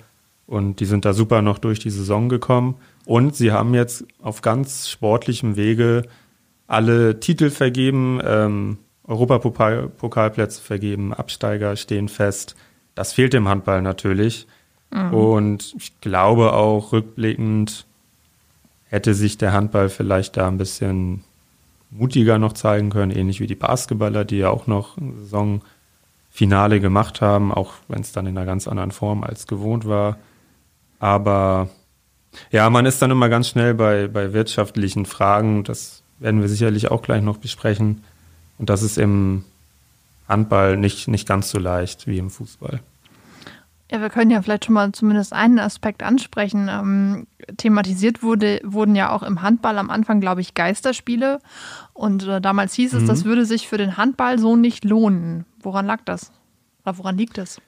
und 0.46 0.80
die 0.80 0.86
sind 0.86 1.04
da 1.04 1.12
super 1.12 1.42
noch 1.42 1.58
durch 1.58 1.78
die 1.78 1.90
Saison 1.90 2.28
gekommen. 2.28 2.76
Und 3.04 3.36
sie 3.36 3.52
haben 3.52 3.74
jetzt 3.74 4.04
auf 4.20 4.42
ganz 4.42 4.88
sportlichem 4.88 5.56
Wege 5.56 6.02
alle 6.66 7.20
Titel 7.20 7.50
vergeben. 7.50 8.20
Ähm, 8.24 8.78
Europapokalplätze 9.04 10.60
vergeben, 10.60 11.14
Absteiger 11.14 11.76
stehen 11.76 12.08
fest. 12.08 12.56
Das 12.96 13.12
fehlt 13.12 13.34
im 13.34 13.46
Handball 13.46 13.82
natürlich. 13.82 14.48
Mhm. 14.90 15.14
Und 15.14 15.74
ich 15.78 16.00
glaube 16.00 16.52
auch 16.54 16.92
rückblickend 16.92 17.86
hätte 18.88 19.14
sich 19.14 19.38
der 19.38 19.52
Handball 19.52 19.88
vielleicht 19.88 20.36
da 20.36 20.48
ein 20.48 20.58
bisschen 20.58 21.22
mutiger 21.90 22.38
noch 22.38 22.54
zeigen 22.54 22.90
können, 22.90 23.12
ähnlich 23.12 23.40
wie 23.40 23.46
die 23.46 23.54
Basketballer, 23.54 24.24
die 24.24 24.38
ja 24.38 24.50
auch 24.50 24.66
noch 24.66 24.96
Saisonfinale 25.20 26.80
gemacht 26.80 27.20
haben, 27.20 27.52
auch 27.52 27.74
wenn 27.88 28.00
es 28.00 28.12
dann 28.12 28.26
in 28.26 28.36
einer 28.36 28.46
ganz 28.46 28.66
anderen 28.66 28.90
Form 28.90 29.22
als 29.22 29.46
gewohnt 29.46 29.86
war. 29.86 30.18
Aber 30.98 31.68
ja, 32.50 32.68
man 32.70 32.86
ist 32.86 33.02
dann 33.02 33.10
immer 33.10 33.28
ganz 33.28 33.48
schnell 33.48 33.74
bei, 33.74 34.08
bei 34.08 34.32
wirtschaftlichen 34.32 35.06
Fragen, 35.06 35.64
das 35.64 36.02
werden 36.18 36.40
wir 36.40 36.48
sicherlich 36.48 36.90
auch 36.90 37.02
gleich 37.02 37.22
noch 37.22 37.38
besprechen, 37.38 38.02
und 38.58 38.70
das 38.70 38.82
ist 38.82 38.96
im 38.96 39.44
Handball 40.28 40.76
nicht, 40.76 41.08
nicht 41.08 41.26
ganz 41.26 41.50
so 41.50 41.58
leicht 41.58 42.06
wie 42.06 42.18
im 42.18 42.30
Fußball. 42.30 42.80
Ja, 43.90 44.00
wir 44.00 44.10
können 44.10 44.32
ja 44.32 44.42
vielleicht 44.42 44.64
schon 44.64 44.74
mal 44.74 44.90
zumindest 44.90 45.32
einen 45.32 45.60
Aspekt 45.60 46.02
ansprechen. 46.02 46.68
Ähm, 46.68 47.26
thematisiert 47.56 48.22
wurde, 48.22 48.60
wurden 48.64 48.96
ja 48.96 49.12
auch 49.12 49.22
im 49.22 49.42
Handball 49.42 49.78
am 49.78 49.90
Anfang, 49.90 50.20
glaube 50.20 50.40
ich, 50.40 50.54
Geisterspiele. 50.54 51.38
Und 51.92 52.26
äh, 52.26 52.40
damals 52.40 52.74
hieß 52.74 52.94
es, 52.94 53.02
mhm. 53.04 53.06
das 53.06 53.24
würde 53.24 53.44
sich 53.44 53.68
für 53.68 53.78
den 53.78 53.96
Handball 53.96 54.40
so 54.40 54.56
nicht 54.56 54.84
lohnen. 54.84 55.44
Woran 55.62 55.86
lag 55.86 56.00
das? 56.04 56.32
Oder 56.84 56.98
woran 56.98 57.16
liegt 57.16 57.38
es? 57.38 57.60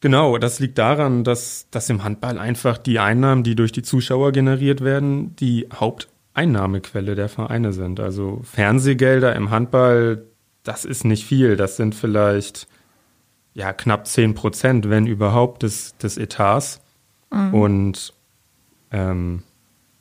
Genau, 0.00 0.38
das 0.38 0.58
liegt 0.58 0.78
daran, 0.78 1.24
dass, 1.24 1.66
dass 1.70 1.90
im 1.90 2.02
Handball 2.02 2.38
einfach 2.38 2.78
die 2.78 2.98
Einnahmen, 2.98 3.42
die 3.42 3.54
durch 3.54 3.72
die 3.72 3.82
Zuschauer 3.82 4.32
generiert 4.32 4.82
werden, 4.82 5.36
die 5.36 5.68
Haupteinnahmequelle 5.74 7.14
der 7.14 7.28
Vereine 7.28 7.74
sind. 7.74 8.00
Also 8.00 8.40
Fernsehgelder 8.42 9.36
im 9.36 9.50
Handball, 9.50 10.24
das 10.62 10.84
ist 10.84 11.04
nicht 11.04 11.24
viel. 11.24 11.56
Das 11.56 11.76
sind 11.76 11.94
vielleicht 11.94 12.66
ja, 13.54 13.72
knapp 13.72 14.06
10 14.06 14.34
Prozent, 14.34 14.88
wenn 14.88 15.06
überhaupt, 15.06 15.62
des, 15.62 15.96
des 15.96 16.16
Etats. 16.16 16.80
Mhm. 17.32 17.54
Und 17.54 18.14
ähm, 18.90 19.42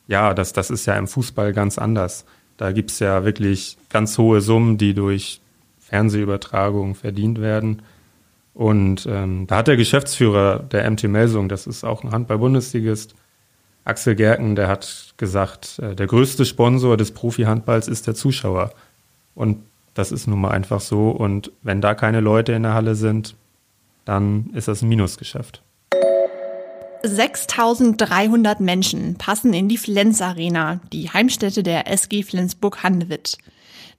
ja, 0.08 0.34
das, 0.34 0.54
das 0.54 0.70
ist 0.70 0.86
ja 0.86 0.96
im 0.96 1.08
Fußball 1.08 1.54
ganz 1.54 1.78
anders. 1.78 2.26
Da 2.58 2.72
gibt 2.72 2.92
es 2.92 3.00
ja 3.00 3.24
wirklich 3.24 3.78
ganz 3.90 4.18
hohe 4.18 4.42
Summen, 4.42 4.78
die 4.78 4.94
durch 4.94 5.42
Fernsehübertragungen 5.80 6.96
verdient 6.96 7.40
werden. 7.40 7.82
Und 8.54 9.08
ähm, 9.10 9.48
da 9.48 9.58
hat 9.58 9.68
der 9.68 9.78
Geschäftsführer 9.78 10.60
der 10.60 10.90
MT 10.90 11.04
Melsung, 11.04 11.48
das 11.48 11.68
ist 11.68 11.84
auch 11.84 12.04
ein 12.04 12.12
Handball-Bundesligist, 12.12 13.16
Axel 13.86 14.16
Gerken, 14.16 14.56
der 14.56 14.68
hat 14.68 15.14
gesagt, 15.18 15.80
äh, 15.80 15.96
der 15.96 16.08
größte 16.08 16.46
Sponsor 16.46 16.98
des 16.98 17.12
Profi-Handballs 17.12 17.88
ist 17.88 18.08
der 18.08 18.16
Zuschauer. 18.16 18.72
Und 19.36 19.64
das 19.94 20.12
ist 20.12 20.28
nun 20.28 20.42
mal 20.42 20.52
einfach 20.52 20.82
so. 20.82 21.10
Und 21.10 21.52
wenn 21.62 21.82
da 21.82 21.94
keine 21.94 22.20
Leute 22.20 22.54
in 22.54 22.64
der 22.64 22.74
Halle 22.74 22.96
sind, 22.96 23.36
dann 24.06 24.50
ist 24.54 24.68
das 24.68 24.82
ein 24.82 24.90
Minusgeschäft. 24.90 25.62
6300 27.04 28.60
Menschen 28.60 29.16
passen 29.16 29.54
in 29.54 29.70
die 29.70 29.78
Flens 29.78 30.22
Arena, 30.22 30.82
die 30.92 31.10
Heimstätte 31.10 31.64
der 31.64 31.88
SG 31.90 32.24
Flensburg-Handewitt. 32.24 33.38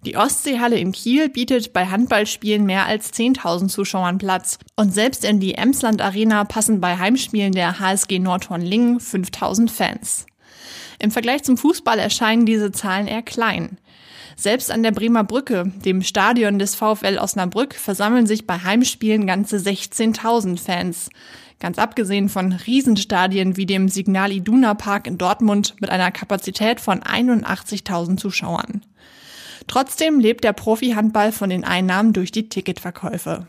Die 0.07 0.17
Ostseehalle 0.17 0.79
in 0.79 0.93
Kiel 0.93 1.29
bietet 1.29 1.75
bei 1.75 1.87
Handballspielen 1.87 2.65
mehr 2.65 2.87
als 2.87 3.13
10.000 3.13 3.69
Zuschauern 3.69 4.17
Platz. 4.19 4.59
Und 4.75 4.95
selbst 4.95 5.25
in 5.25 5.41
die 5.41 5.55
Emsland 5.55 6.01
Arena 6.01 6.45
passen 6.45 6.81
bei 6.81 6.97
Heimspielen 6.97 7.53
der 7.53 7.79
HSG 7.79 8.19
Nordhorn-Lingen 8.19 8.99
5.000 8.99 9.69
Fans. 9.69 10.27
Im 10.99 11.11
Vergleich 11.11 11.43
zum 11.43 11.59
Fußball 11.59 11.99
erscheinen 11.99 12.47
diese 12.47 12.73
Zahlen 12.73 13.07
eher 13.07 13.23
klein. 13.23 13.79
Selbst 14.41 14.71
an 14.71 14.83
der 14.83 14.93
Bremer 14.93 15.23
Brücke, 15.23 15.71
dem 15.85 16.01
Stadion 16.01 16.59
des 16.59 16.75
VfL 16.75 17.19
Osnabrück, 17.19 17.75
versammeln 17.75 18.27
sich 18.27 18.47
bei 18.47 18.55
Heimspielen 18.55 19.27
ganze 19.27 19.59
16.000 19.59 20.59
Fans. 20.59 21.11
Ganz 21.59 21.79
abgesehen 21.79 22.31
von 22.31 22.53
Riesenstadien 22.53 23.59
wie 23.59 23.67
dem 23.67 23.91
Signal 23.91 24.33
Iduna 24.33 24.73
Park 24.73 25.07
in 25.07 25.19
Dortmund 25.19 25.75
mit 25.81 25.91
einer 25.91 26.11
Kapazität 26.11 26.81
von 26.81 27.01
81.000 27.01 28.17
Zuschauern. 28.17 28.81
Trotzdem 29.67 30.19
lebt 30.19 30.43
der 30.43 30.55
Profi-Handball 30.55 31.33
von 31.33 31.51
den 31.51 31.65
Einnahmen 31.65 32.15
durch 32.15 32.33
die 32.33 32.49
Ticketverkäufe. 32.49 33.47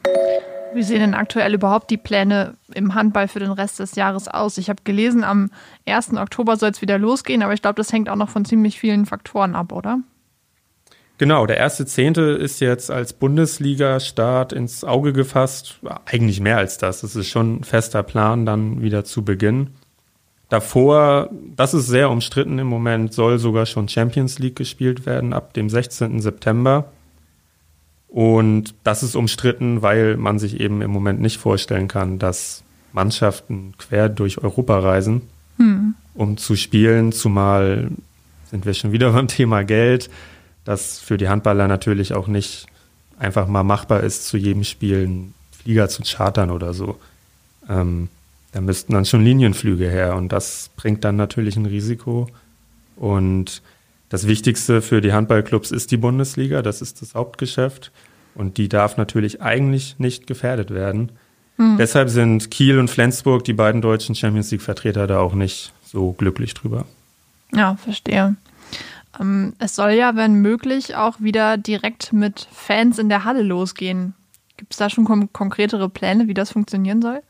Wie 0.73 0.83
sehen 0.83 0.99
denn 0.99 1.13
aktuell 1.13 1.53
überhaupt 1.53 1.89
die 1.89 1.95
Pläne 1.95 2.55
im 2.73 2.95
Handball 2.95 3.29
für 3.29 3.39
den 3.39 3.51
Rest 3.51 3.79
des 3.79 3.95
Jahres 3.95 4.27
aus? 4.27 4.57
Ich 4.57 4.69
habe 4.69 4.81
gelesen, 4.83 5.23
am 5.23 5.51
1. 5.87 6.15
Oktober 6.15 6.57
soll 6.57 6.71
es 6.71 6.81
wieder 6.81 6.97
losgehen, 6.97 7.43
aber 7.43 7.53
ich 7.53 7.61
glaube, 7.61 7.75
das 7.75 7.93
hängt 7.93 8.09
auch 8.09 8.17
noch 8.17 8.29
von 8.29 8.43
ziemlich 8.43 8.77
vielen 8.77 9.05
Faktoren 9.05 9.55
ab, 9.55 9.71
oder? 9.71 9.99
Genau, 11.21 11.45
der 11.45 11.57
erste 11.57 11.85
Zehnte 11.85 12.21
ist 12.31 12.61
jetzt 12.61 12.89
als 12.89 13.13
Bundesliga-Start 13.13 14.53
ins 14.53 14.83
Auge 14.83 15.13
gefasst. 15.13 15.79
Eigentlich 16.05 16.39
mehr 16.39 16.57
als 16.57 16.79
das. 16.79 17.03
Es 17.03 17.15
ist 17.15 17.27
schon 17.27 17.57
ein 17.57 17.63
fester 17.63 18.01
Plan, 18.01 18.43
dann 18.47 18.81
wieder 18.81 19.03
zu 19.03 19.23
beginnen. 19.23 19.75
Davor, 20.49 21.29
das 21.55 21.75
ist 21.75 21.85
sehr 21.85 22.09
umstritten 22.09 22.57
im 22.57 22.65
Moment, 22.65 23.13
soll 23.13 23.37
sogar 23.37 23.67
schon 23.67 23.87
Champions 23.87 24.39
League 24.39 24.55
gespielt 24.55 25.05
werden 25.05 25.33
ab 25.33 25.53
dem 25.53 25.69
16. 25.69 26.21
September. 26.21 26.91
Und 28.07 28.73
das 28.83 29.03
ist 29.03 29.15
umstritten, 29.15 29.83
weil 29.83 30.17
man 30.17 30.39
sich 30.39 30.59
eben 30.59 30.81
im 30.81 30.89
Moment 30.89 31.21
nicht 31.21 31.37
vorstellen 31.37 31.87
kann, 31.87 32.17
dass 32.17 32.63
Mannschaften 32.93 33.75
quer 33.77 34.09
durch 34.09 34.39
Europa 34.39 34.79
reisen, 34.79 35.21
hm. 35.57 35.93
um 36.15 36.37
zu 36.37 36.55
spielen, 36.55 37.11
zumal 37.11 37.91
sind 38.49 38.65
wir 38.65 38.73
schon 38.73 38.91
wieder 38.91 39.11
beim 39.13 39.27
Thema 39.27 39.63
Geld 39.63 40.09
das 40.63 40.99
für 40.99 41.17
die 41.17 41.29
Handballer 41.29 41.67
natürlich 41.67 42.13
auch 42.13 42.27
nicht 42.27 42.67
einfach 43.17 43.47
mal 43.47 43.63
machbar 43.63 44.01
ist, 44.01 44.27
zu 44.27 44.37
jedem 44.37 44.63
Spiel 44.63 45.03
einen 45.03 45.33
Flieger 45.51 45.89
zu 45.89 46.03
chartern 46.03 46.49
oder 46.49 46.73
so. 46.73 46.99
Ähm, 47.69 48.09
da 48.51 48.61
müssten 48.61 48.93
dann 48.93 49.05
schon 49.05 49.23
Linienflüge 49.23 49.89
her 49.89 50.15
und 50.15 50.29
das 50.29 50.69
bringt 50.75 51.03
dann 51.03 51.15
natürlich 51.15 51.55
ein 51.55 51.65
Risiko. 51.65 52.27
Und 52.95 53.61
das 54.09 54.27
Wichtigste 54.27 54.81
für 54.81 55.01
die 55.01 55.13
Handballclubs 55.13 55.71
ist 55.71 55.91
die 55.91 55.97
Bundesliga, 55.97 56.61
das 56.61 56.81
ist 56.81 57.01
das 57.01 57.15
Hauptgeschäft 57.15 57.91
und 58.35 58.57
die 58.57 58.67
darf 58.67 58.97
natürlich 58.97 59.41
eigentlich 59.41 59.95
nicht 59.99 60.27
gefährdet 60.27 60.71
werden. 60.71 61.11
Hm. 61.57 61.77
Deshalb 61.77 62.09
sind 62.09 62.51
Kiel 62.51 62.79
und 62.79 62.89
Flensburg, 62.89 63.43
die 63.43 63.53
beiden 63.53 63.81
deutschen 63.81 64.15
Champions 64.15 64.51
League-Vertreter, 64.51 65.07
da 65.07 65.19
auch 65.19 65.33
nicht 65.33 65.71
so 65.85 66.11
glücklich 66.13 66.53
drüber. 66.53 66.85
Ja, 67.53 67.75
verstehe. 67.75 68.35
Ähm, 69.19 69.53
es 69.59 69.75
soll 69.75 69.91
ja, 69.91 70.15
wenn 70.15 70.35
möglich, 70.35 70.95
auch 70.95 71.19
wieder 71.19 71.57
direkt 71.57 72.13
mit 72.13 72.47
Fans 72.51 72.99
in 72.99 73.09
der 73.09 73.25
Halle 73.25 73.43
losgehen. 73.43 74.13
Gibt 74.57 74.73
es 74.73 74.77
da 74.77 74.89
schon 74.89 75.05
kon 75.05 75.33
konkretere 75.33 75.89
Pläne, 75.89 76.27
wie 76.27 76.33
das 76.33 76.51
funktionieren 76.51 77.01
soll? 77.01 77.21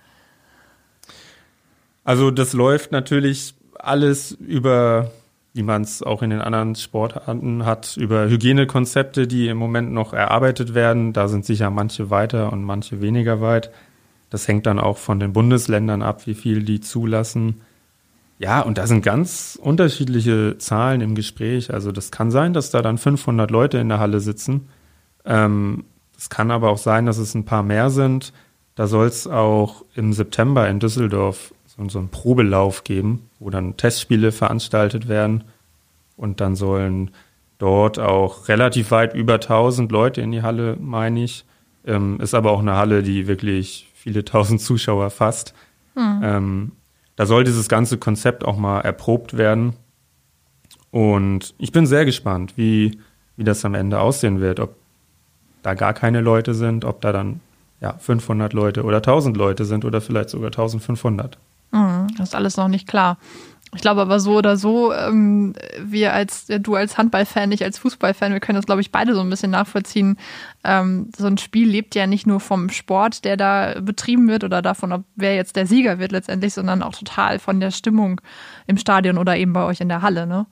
Also 2.03 2.31
das 2.31 2.53
läuft 2.53 2.91
natürlich 2.91 3.53
alles 3.75 4.31
über, 4.31 5.11
wie 5.53 5.63
man 5.63 5.83
es 5.83 6.03
auch 6.03 6.21
in 6.21 6.29
den 6.29 6.41
anderen 6.41 6.75
Sportarten 6.75 7.65
hat, 7.65 7.95
über 7.97 8.27
Hygienekonzepte, 8.27 9.27
die 9.27 9.47
im 9.47 9.57
Moment 9.57 9.91
noch 9.91 10.13
erarbeitet 10.13 10.73
werden. 10.73 11.13
Da 11.13 11.27
sind 11.27 11.45
sicher 11.45 11.69
manche 11.69 12.09
weiter 12.09 12.51
und 12.51 12.63
manche 12.63 13.01
weniger 13.01 13.41
weit. 13.41 13.71
Das 14.29 14.47
hängt 14.47 14.65
dann 14.65 14.79
auch 14.79 14.97
von 14.97 15.19
den 15.19 15.33
Bundesländern 15.33 16.01
ab, 16.01 16.25
wie 16.25 16.35
viel 16.35 16.63
die 16.63 16.79
zulassen. 16.79 17.61
Ja, 18.41 18.61
und 18.61 18.79
da 18.79 18.87
sind 18.87 19.03
ganz 19.03 19.57
unterschiedliche 19.61 20.57
Zahlen 20.57 21.01
im 21.01 21.13
Gespräch. 21.13 21.71
Also 21.71 21.91
das 21.91 22.09
kann 22.09 22.31
sein, 22.31 22.53
dass 22.53 22.71
da 22.71 22.81
dann 22.81 22.97
500 22.97 23.51
Leute 23.51 23.77
in 23.77 23.87
der 23.87 23.99
Halle 23.99 24.19
sitzen. 24.19 24.67
Ähm, 25.25 25.83
es 26.17 26.31
kann 26.31 26.49
aber 26.49 26.71
auch 26.71 26.79
sein, 26.79 27.05
dass 27.05 27.19
es 27.19 27.35
ein 27.35 27.45
paar 27.45 27.61
mehr 27.61 27.91
sind. 27.91 28.33
Da 28.73 28.87
soll 28.87 29.05
es 29.05 29.27
auch 29.27 29.85
im 29.93 30.11
September 30.11 30.67
in 30.67 30.79
Düsseldorf 30.79 31.53
so, 31.67 31.87
so 31.87 31.99
einen 31.99 32.09
Probelauf 32.09 32.83
geben, 32.83 33.29
wo 33.37 33.51
dann 33.51 33.77
Testspiele 33.77 34.31
veranstaltet 34.31 35.07
werden. 35.07 35.43
Und 36.17 36.41
dann 36.41 36.55
sollen 36.55 37.11
dort 37.59 37.99
auch 37.99 38.47
relativ 38.47 38.89
weit 38.89 39.13
über 39.13 39.35
1000 39.35 39.91
Leute 39.91 40.21
in 40.21 40.31
die 40.31 40.41
Halle, 40.41 40.77
meine 40.79 41.23
ich. 41.23 41.45
Ähm, 41.85 42.19
ist 42.19 42.33
aber 42.33 42.53
auch 42.53 42.61
eine 42.61 42.75
Halle, 42.75 43.03
die 43.03 43.27
wirklich 43.27 43.91
viele 43.93 44.25
tausend 44.25 44.61
Zuschauer 44.61 45.11
fasst. 45.11 45.53
Hm. 45.93 46.21
Ähm, 46.23 46.71
da 47.15 47.25
soll 47.25 47.43
dieses 47.43 47.67
ganze 47.67 47.97
Konzept 47.97 48.43
auch 48.43 48.57
mal 48.57 48.81
erprobt 48.81 49.37
werden. 49.37 49.73
Und 50.91 51.53
ich 51.57 51.71
bin 51.71 51.85
sehr 51.85 52.05
gespannt, 52.05 52.53
wie, 52.57 52.99
wie 53.37 53.43
das 53.43 53.63
am 53.63 53.75
Ende 53.75 53.99
aussehen 53.99 54.41
wird, 54.41 54.59
ob 54.59 54.75
da 55.63 55.73
gar 55.73 55.93
keine 55.93 56.21
Leute 56.21 56.53
sind, 56.53 56.85
ob 56.85 57.01
da 57.01 57.11
dann 57.11 57.39
ja, 57.79 57.93
500 57.97 58.53
Leute 58.53 58.83
oder 58.83 58.97
1000 58.97 59.35
Leute 59.37 59.65
sind 59.65 59.85
oder 59.85 60.01
vielleicht 60.01 60.29
sogar 60.29 60.47
1500. 60.47 61.37
Mhm, 61.71 62.07
das 62.17 62.29
ist 62.29 62.35
alles 62.35 62.57
noch 62.57 62.67
nicht 62.67 62.87
klar. 62.87 63.17
Ich 63.73 63.81
glaube 63.81 64.01
aber 64.01 64.19
so 64.19 64.35
oder 64.35 64.57
so, 64.57 64.91
ähm, 64.93 65.53
wir 65.79 66.13
als, 66.13 66.47
du 66.47 66.75
als 66.75 66.97
Handballfan, 66.97 67.53
ich 67.53 67.63
als 67.63 67.77
Fußballfan, 67.77 68.33
wir 68.33 68.41
können 68.41 68.57
das, 68.57 68.65
glaube 68.65 68.81
ich, 68.81 68.91
beide 68.91 69.15
so 69.15 69.21
ein 69.21 69.29
bisschen 69.29 69.51
nachvollziehen. 69.51 70.17
Ähm, 70.65 71.09
so 71.17 71.25
ein 71.25 71.37
Spiel 71.37 71.69
lebt 71.69 71.95
ja 71.95 72.05
nicht 72.05 72.27
nur 72.27 72.41
vom 72.41 72.69
Sport, 72.69 73.23
der 73.23 73.37
da 73.37 73.79
betrieben 73.79 74.27
wird 74.27 74.43
oder 74.43 74.61
davon, 74.61 74.91
ob 74.91 75.03
wer 75.15 75.35
jetzt 75.35 75.55
der 75.55 75.67
Sieger 75.67 75.99
wird 75.99 76.11
letztendlich, 76.11 76.53
sondern 76.53 76.83
auch 76.83 76.93
total 76.93 77.39
von 77.39 77.61
der 77.61 77.71
Stimmung 77.71 78.19
im 78.67 78.75
Stadion 78.75 79.17
oder 79.17 79.37
eben 79.37 79.53
bei 79.53 79.63
euch 79.63 79.79
in 79.79 79.87
der 79.87 80.01
Halle, 80.01 80.27
ne? 80.27 80.47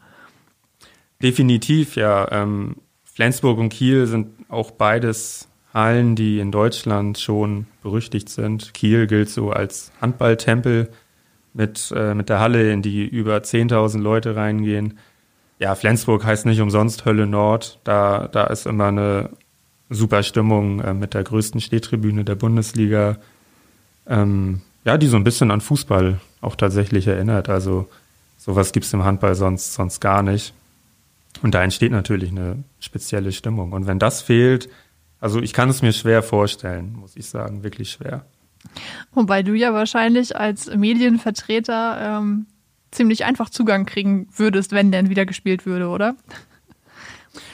Definitiv, 1.22 1.98
ja. 1.98 2.32
Ähm, 2.32 2.78
Flensburg 3.04 3.60
und 3.60 3.68
Kiel 3.68 4.08
sind 4.08 4.30
auch 4.48 4.72
beides 4.72 5.50
Hallen, 5.74 6.16
die 6.16 6.40
in 6.40 6.54
Deutschland 6.54 7.20
schon 7.20 7.68
berüchtigt 7.84 8.30
sind. 8.30 8.74
Kiel 8.74 9.08
gilt 9.08 9.30
so 9.30 9.52
als 9.52 9.92
Handballtempel 10.00 10.90
mit, 11.54 11.94
äh, 11.96 12.14
mit 12.14 12.30
der 12.30 12.40
Halle, 12.40 12.72
in 12.72 12.82
die 12.82 13.06
über 13.06 13.38
10.000 13.38 14.00
Leute 14.00 14.36
reingehen. 14.36 14.98
Ja, 15.60 15.76
Flensburg 15.76 16.24
heißt 16.24 16.46
nicht 16.46 16.62
umsonst 16.62 17.06
Hölle 17.06 17.28
Nord. 17.28 17.80
Da, 17.84 18.28
da 18.32 18.46
ist 18.46 18.66
immer 18.66 18.88
eine 18.88 19.30
super 19.90 20.24
Stimmung 20.24 20.80
äh, 20.80 20.94
mit 20.94 21.14
der 21.14 21.24
größten 21.24 21.60
Stehtribüne 21.60 22.24
der 22.24 22.36
Bundesliga. 22.36 23.18
Ähm, 24.08 24.62
ja, 24.86 24.98
die 24.98 25.08
so 25.08 25.18
ein 25.18 25.24
bisschen 25.24 25.52
an 25.52 25.62
Fußball 25.62 26.20
auch 26.42 26.56
tatsächlich 26.56 27.08
erinnert. 27.08 27.50
Also 27.50 27.90
sowas 28.38 28.72
gibt's 28.72 28.94
im 28.94 29.04
Handball 29.04 29.36
sonst, 29.36 29.74
sonst 29.74 30.00
gar 30.00 30.24
nicht. 30.24 30.54
Und 31.42 31.54
da 31.54 31.64
entsteht 31.64 31.92
natürlich 31.92 32.32
eine 32.32 32.64
spezielle 32.80 33.32
Stimmung. 33.32 33.74
Und 33.74 33.88
wenn 33.88 34.00
das 34.00 34.22
fehlt, 34.22 34.70
also 35.20 35.42
ich 35.42 35.54
kann 35.54 35.70
es 35.70 35.82
mir 35.82 35.94
schwer 35.94 36.24
vorstellen, 36.24 36.96
muss 37.00 37.16
ich 37.16 37.28
sagen, 37.28 37.64
wirklich 37.64 37.92
schwer. 37.92 38.26
Wobei 39.14 39.44
du 39.44 39.54
ja 39.54 39.74
wahrscheinlich 39.74 40.36
als 40.36 40.74
Medienvertreter 40.74 42.20
ähm, 42.20 42.46
ziemlich 42.92 43.26
einfach 43.26 43.50
Zugang 43.50 43.86
kriegen 43.86 44.28
würdest, 44.36 44.72
wenn 44.72 44.92
denn 44.92 45.10
wieder 45.10 45.26
gespielt 45.26 45.66
würde, 45.66 45.88
oder? 45.90 46.16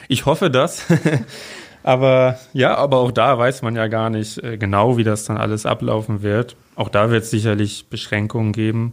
Ich 0.08 0.26
hoffe 0.26 0.50
das. 0.50 0.86
aber 1.82 2.38
ja, 2.52 2.76
aber 2.76 2.98
auch 2.98 3.12
da 3.12 3.38
weiß 3.38 3.62
man 3.62 3.76
ja 3.76 3.86
gar 3.88 4.10
nicht 4.10 4.38
äh, 4.38 4.56
genau, 4.56 4.96
wie 4.96 5.04
das 5.04 5.24
dann 5.24 5.36
alles 5.36 5.66
ablaufen 5.66 6.22
wird. 6.22 6.56
Auch 6.74 6.88
da 6.88 7.10
wird 7.10 7.24
es 7.24 7.30
sicherlich 7.30 7.88
Beschränkungen 7.88 8.52
geben. 8.52 8.92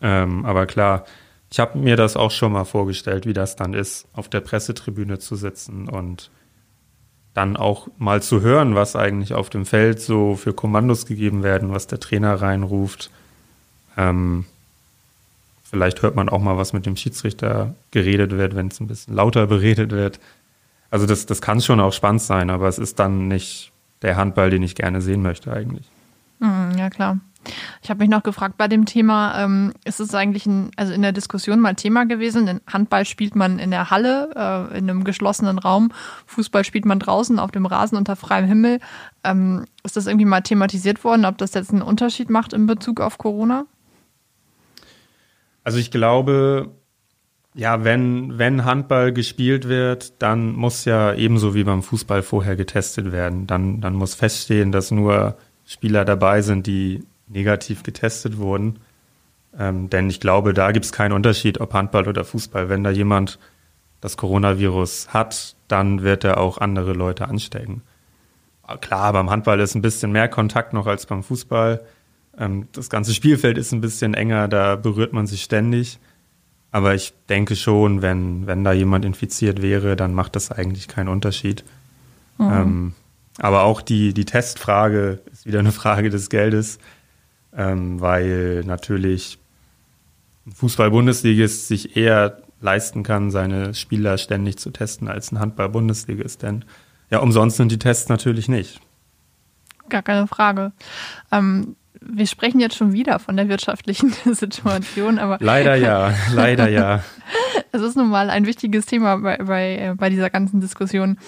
Ähm, 0.00 0.44
aber 0.44 0.66
klar, 0.66 1.04
ich 1.50 1.60
habe 1.60 1.78
mir 1.78 1.96
das 1.96 2.16
auch 2.16 2.30
schon 2.30 2.52
mal 2.52 2.64
vorgestellt, 2.64 3.26
wie 3.26 3.34
das 3.34 3.56
dann 3.56 3.74
ist, 3.74 4.06
auf 4.14 4.28
der 4.28 4.40
Pressetribüne 4.40 5.18
zu 5.18 5.36
sitzen 5.36 5.88
und 5.88 6.30
dann 7.34 7.56
auch 7.56 7.88
mal 7.98 8.22
zu 8.22 8.42
hören, 8.42 8.74
was 8.74 8.94
eigentlich 8.94 9.34
auf 9.34 9.48
dem 9.48 9.64
Feld 9.64 10.00
so 10.00 10.36
für 10.36 10.52
Kommandos 10.52 11.06
gegeben 11.06 11.42
werden, 11.42 11.72
was 11.72 11.86
der 11.86 12.00
Trainer 12.00 12.34
reinruft. 12.34 13.10
Ähm, 13.96 14.44
vielleicht 15.64 16.02
hört 16.02 16.14
man 16.14 16.28
auch 16.28 16.40
mal, 16.40 16.58
was 16.58 16.72
mit 16.72 16.84
dem 16.84 16.96
Schiedsrichter 16.96 17.74
geredet 17.90 18.32
wird, 18.32 18.54
wenn 18.54 18.68
es 18.68 18.80
ein 18.80 18.86
bisschen 18.86 19.14
lauter 19.14 19.46
beredet 19.46 19.90
wird. 19.92 20.20
Also 20.90 21.06
das, 21.06 21.24
das 21.24 21.40
kann 21.40 21.62
schon 21.62 21.80
auch 21.80 21.94
spannend 21.94 22.22
sein, 22.22 22.50
aber 22.50 22.68
es 22.68 22.78
ist 22.78 22.98
dann 22.98 23.28
nicht 23.28 23.72
der 24.02 24.16
Handball, 24.16 24.50
den 24.50 24.62
ich 24.62 24.74
gerne 24.74 25.00
sehen 25.00 25.22
möchte 25.22 25.52
eigentlich. 25.52 25.86
Mhm, 26.38 26.76
ja, 26.76 26.90
klar. 26.90 27.18
Ich 27.82 27.90
habe 27.90 27.98
mich 27.98 28.08
noch 28.08 28.22
gefragt 28.22 28.56
bei 28.56 28.68
dem 28.68 28.86
Thema, 28.86 29.42
ähm, 29.42 29.72
ist 29.84 30.00
es 30.00 30.14
eigentlich 30.14 30.46
ein, 30.46 30.70
also 30.76 30.92
in 30.92 31.02
der 31.02 31.12
Diskussion 31.12 31.60
mal 31.60 31.74
Thema 31.74 32.04
gewesen? 32.06 32.46
Denn 32.46 32.60
Handball 32.66 33.04
spielt 33.04 33.34
man 33.34 33.58
in 33.58 33.70
der 33.70 33.90
Halle, 33.90 34.30
äh, 34.36 34.78
in 34.78 34.88
einem 34.88 35.04
geschlossenen 35.04 35.58
Raum, 35.58 35.92
Fußball 36.26 36.64
spielt 36.64 36.84
man 36.84 37.00
draußen 37.00 37.38
auf 37.38 37.50
dem 37.50 37.66
Rasen 37.66 37.98
unter 37.98 38.16
freiem 38.16 38.46
Himmel. 38.46 38.78
Ähm, 39.24 39.66
ist 39.82 39.96
das 39.96 40.06
irgendwie 40.06 40.26
mal 40.26 40.42
thematisiert 40.42 41.02
worden, 41.04 41.24
ob 41.24 41.38
das 41.38 41.54
jetzt 41.54 41.70
einen 41.70 41.82
Unterschied 41.82 42.30
macht 42.30 42.52
in 42.52 42.66
Bezug 42.66 43.00
auf 43.00 43.18
Corona? 43.18 43.66
Also 45.64 45.78
ich 45.78 45.90
glaube, 45.90 46.70
ja, 47.54 47.84
wenn, 47.84 48.38
wenn 48.38 48.64
Handball 48.64 49.12
gespielt 49.12 49.68
wird, 49.68 50.22
dann 50.22 50.52
muss 50.52 50.84
ja 50.84 51.14
ebenso 51.14 51.54
wie 51.54 51.64
beim 51.64 51.82
Fußball 51.82 52.22
vorher 52.22 52.56
getestet 52.56 53.12
werden. 53.12 53.46
Dann, 53.46 53.80
dann 53.80 53.94
muss 53.94 54.14
feststehen, 54.14 54.72
dass 54.72 54.90
nur 54.90 55.36
Spieler 55.66 56.04
dabei 56.04 56.42
sind, 56.42 56.66
die 56.66 57.04
negativ 57.32 57.82
getestet 57.82 58.38
wurden. 58.38 58.78
Ähm, 59.58 59.90
denn 59.90 60.08
ich 60.08 60.20
glaube, 60.20 60.54
da 60.54 60.72
gibt 60.72 60.84
es 60.84 60.92
keinen 60.92 61.12
Unterschied, 61.12 61.60
ob 61.60 61.74
Handball 61.74 62.08
oder 62.08 62.24
Fußball. 62.24 62.68
Wenn 62.68 62.84
da 62.84 62.90
jemand 62.90 63.38
das 64.00 64.16
Coronavirus 64.16 65.08
hat, 65.08 65.56
dann 65.68 66.02
wird 66.02 66.24
er 66.24 66.38
auch 66.38 66.58
andere 66.58 66.92
Leute 66.92 67.28
anstecken. 67.28 67.82
Klar, 68.80 69.12
beim 69.12 69.30
Handball 69.30 69.60
ist 69.60 69.74
ein 69.74 69.82
bisschen 69.82 70.12
mehr 70.12 70.28
Kontakt 70.28 70.72
noch 70.72 70.86
als 70.86 71.06
beim 71.06 71.22
Fußball. 71.22 71.82
Ähm, 72.38 72.68
das 72.72 72.88
ganze 72.88 73.12
Spielfeld 73.12 73.58
ist 73.58 73.72
ein 73.72 73.80
bisschen 73.80 74.14
enger, 74.14 74.48
da 74.48 74.76
berührt 74.76 75.12
man 75.12 75.26
sich 75.26 75.42
ständig. 75.42 75.98
Aber 76.70 76.94
ich 76.94 77.12
denke 77.28 77.54
schon, 77.54 78.00
wenn, 78.00 78.46
wenn 78.46 78.64
da 78.64 78.72
jemand 78.72 79.04
infiziert 79.04 79.60
wäre, 79.60 79.94
dann 79.94 80.14
macht 80.14 80.36
das 80.36 80.50
eigentlich 80.50 80.88
keinen 80.88 81.08
Unterschied. 81.08 81.64
Mhm. 82.38 82.50
Ähm, 82.50 82.94
aber 83.38 83.62
auch 83.62 83.82
die, 83.82 84.14
die 84.14 84.24
Testfrage 84.24 85.20
ist 85.30 85.46
wieder 85.46 85.58
eine 85.58 85.72
Frage 85.72 86.08
des 86.08 86.30
Geldes 86.30 86.78
ähm, 87.56 88.00
weil 88.00 88.62
natürlich 88.64 89.38
Fußball-Bundesligist 90.54 91.68
sich 91.68 91.96
eher 91.96 92.42
leisten 92.60 93.02
kann, 93.02 93.30
seine 93.30 93.74
Spieler 93.74 94.18
ständig 94.18 94.58
zu 94.58 94.70
testen, 94.70 95.08
als 95.08 95.32
ein 95.32 95.38
Handball-Bundesligist. 95.38 96.42
Denn 96.42 96.64
ja, 97.10 97.18
umsonst 97.18 97.56
sind 97.56 97.72
die 97.72 97.78
Tests 97.78 98.08
natürlich 98.08 98.48
nicht. 98.48 98.80
Gar 99.88 100.02
keine 100.02 100.26
Frage. 100.26 100.72
Ähm, 101.30 101.76
wir 102.00 102.26
sprechen 102.26 102.60
jetzt 102.60 102.76
schon 102.76 102.92
wieder 102.92 103.18
von 103.18 103.36
der 103.36 103.48
wirtschaftlichen 103.48 104.12
Situation, 104.32 105.18
aber. 105.18 105.38
Leider 105.40 105.74
ja, 105.76 106.14
leider 106.32 106.68
ja. 106.68 107.04
Es 107.74 107.80
ist 107.80 107.96
nun 107.96 108.10
mal 108.10 108.28
ein 108.28 108.44
wichtiges 108.44 108.84
Thema 108.84 109.16
bei, 109.16 109.38
bei, 109.38 109.76
äh, 109.76 109.94
bei 109.94 110.10
dieser 110.10 110.28
ganzen 110.28 110.60
Diskussion. 110.60 111.18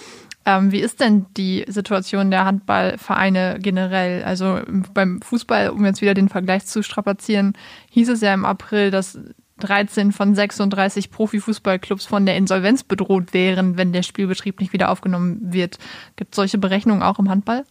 Ähm, 0.45 0.71
wie 0.71 0.79
ist 0.79 0.99
denn 0.99 1.25
die 1.37 1.65
Situation 1.67 2.29
der 2.29 2.45
Handballvereine 2.45 3.57
generell? 3.59 4.23
Also 4.23 4.59
beim 4.93 5.21
Fußball, 5.21 5.69
um 5.69 5.83
jetzt 5.85 6.01
wieder 6.01 6.13
den 6.13 6.29
Vergleich 6.29 6.65
zu 6.65 6.83
strapazieren, 6.83 7.53
hieß 7.89 8.09
es 8.09 8.21
ja 8.21 8.33
im 8.33 8.45
April, 8.45 8.91
dass 8.91 9.17
13 9.59 10.11
von 10.11 10.35
36 10.35 11.11
Profifußballclubs 11.11 12.05
von 12.05 12.25
der 12.25 12.35
Insolvenz 12.35 12.83
bedroht 12.83 13.33
wären, 13.33 13.77
wenn 13.77 13.93
der 13.93 14.03
Spielbetrieb 14.03 14.59
nicht 14.59 14.73
wieder 14.73 14.89
aufgenommen 14.89 15.39
wird. 15.41 15.79
Gibt 16.15 16.33
es 16.33 16.35
solche 16.35 16.57
Berechnungen 16.57 17.01
auch 17.01 17.19
im 17.19 17.29
Handball? 17.29 17.63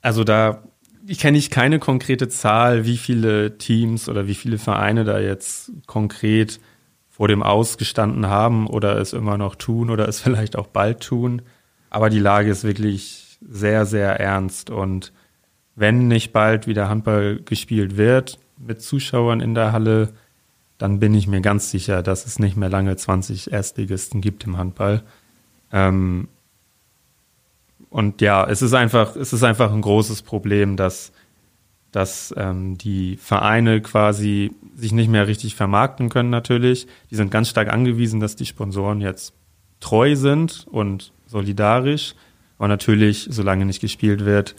Also 0.00 0.24
da 0.24 0.62
kenne 1.18 1.36
ich 1.36 1.50
keine 1.50 1.78
konkrete 1.78 2.28
Zahl, 2.28 2.84
wie 2.84 2.96
viele 2.96 3.58
Teams 3.58 4.08
oder 4.08 4.26
wie 4.26 4.34
viele 4.34 4.58
Vereine 4.58 5.04
da 5.04 5.18
jetzt 5.18 5.72
konkret 5.86 6.60
vor 7.16 7.28
dem 7.28 7.42
Ausgestanden 7.42 8.26
haben 8.26 8.66
oder 8.66 8.98
es 8.98 9.14
immer 9.14 9.38
noch 9.38 9.54
tun 9.54 9.88
oder 9.88 10.06
es 10.06 10.20
vielleicht 10.22 10.54
auch 10.54 10.66
bald 10.66 11.00
tun. 11.00 11.40
Aber 11.88 12.10
die 12.10 12.18
Lage 12.18 12.50
ist 12.50 12.62
wirklich 12.62 13.38
sehr, 13.40 13.86
sehr 13.86 14.20
ernst. 14.20 14.68
Und 14.68 15.14
wenn 15.76 16.08
nicht 16.08 16.34
bald 16.34 16.66
wieder 16.66 16.90
Handball 16.90 17.40
gespielt 17.42 17.96
wird 17.96 18.38
mit 18.58 18.82
Zuschauern 18.82 19.40
in 19.40 19.54
der 19.54 19.72
Halle, 19.72 20.10
dann 20.76 21.00
bin 21.00 21.14
ich 21.14 21.26
mir 21.26 21.40
ganz 21.40 21.70
sicher, 21.70 22.02
dass 22.02 22.26
es 22.26 22.38
nicht 22.38 22.58
mehr 22.58 22.68
lange 22.68 22.94
20 22.94 23.50
Erstligisten 23.50 24.20
gibt 24.20 24.44
im 24.44 24.58
Handball. 24.58 25.02
Ähm, 25.72 26.28
und 27.88 28.20
ja, 28.20 28.46
es 28.46 28.60
ist 28.60 28.74
einfach, 28.74 29.16
es 29.16 29.32
ist 29.32 29.42
einfach 29.42 29.72
ein 29.72 29.80
großes 29.80 30.20
Problem, 30.20 30.76
dass 30.76 31.12
dass 31.96 32.34
ähm, 32.36 32.76
die 32.76 33.16
Vereine 33.16 33.80
quasi 33.80 34.52
sich 34.76 34.92
nicht 34.92 35.08
mehr 35.08 35.26
richtig 35.26 35.54
vermarkten 35.54 36.10
können 36.10 36.28
natürlich. 36.28 36.86
Die 37.10 37.14
sind 37.14 37.30
ganz 37.30 37.48
stark 37.48 37.72
angewiesen, 37.72 38.20
dass 38.20 38.36
die 38.36 38.44
Sponsoren 38.44 39.00
jetzt 39.00 39.32
treu 39.80 40.14
sind 40.14 40.66
und 40.70 41.14
solidarisch. 41.26 42.14
Aber 42.58 42.68
natürlich, 42.68 43.28
solange 43.30 43.64
nicht 43.64 43.80
gespielt 43.80 44.26
wird, 44.26 44.56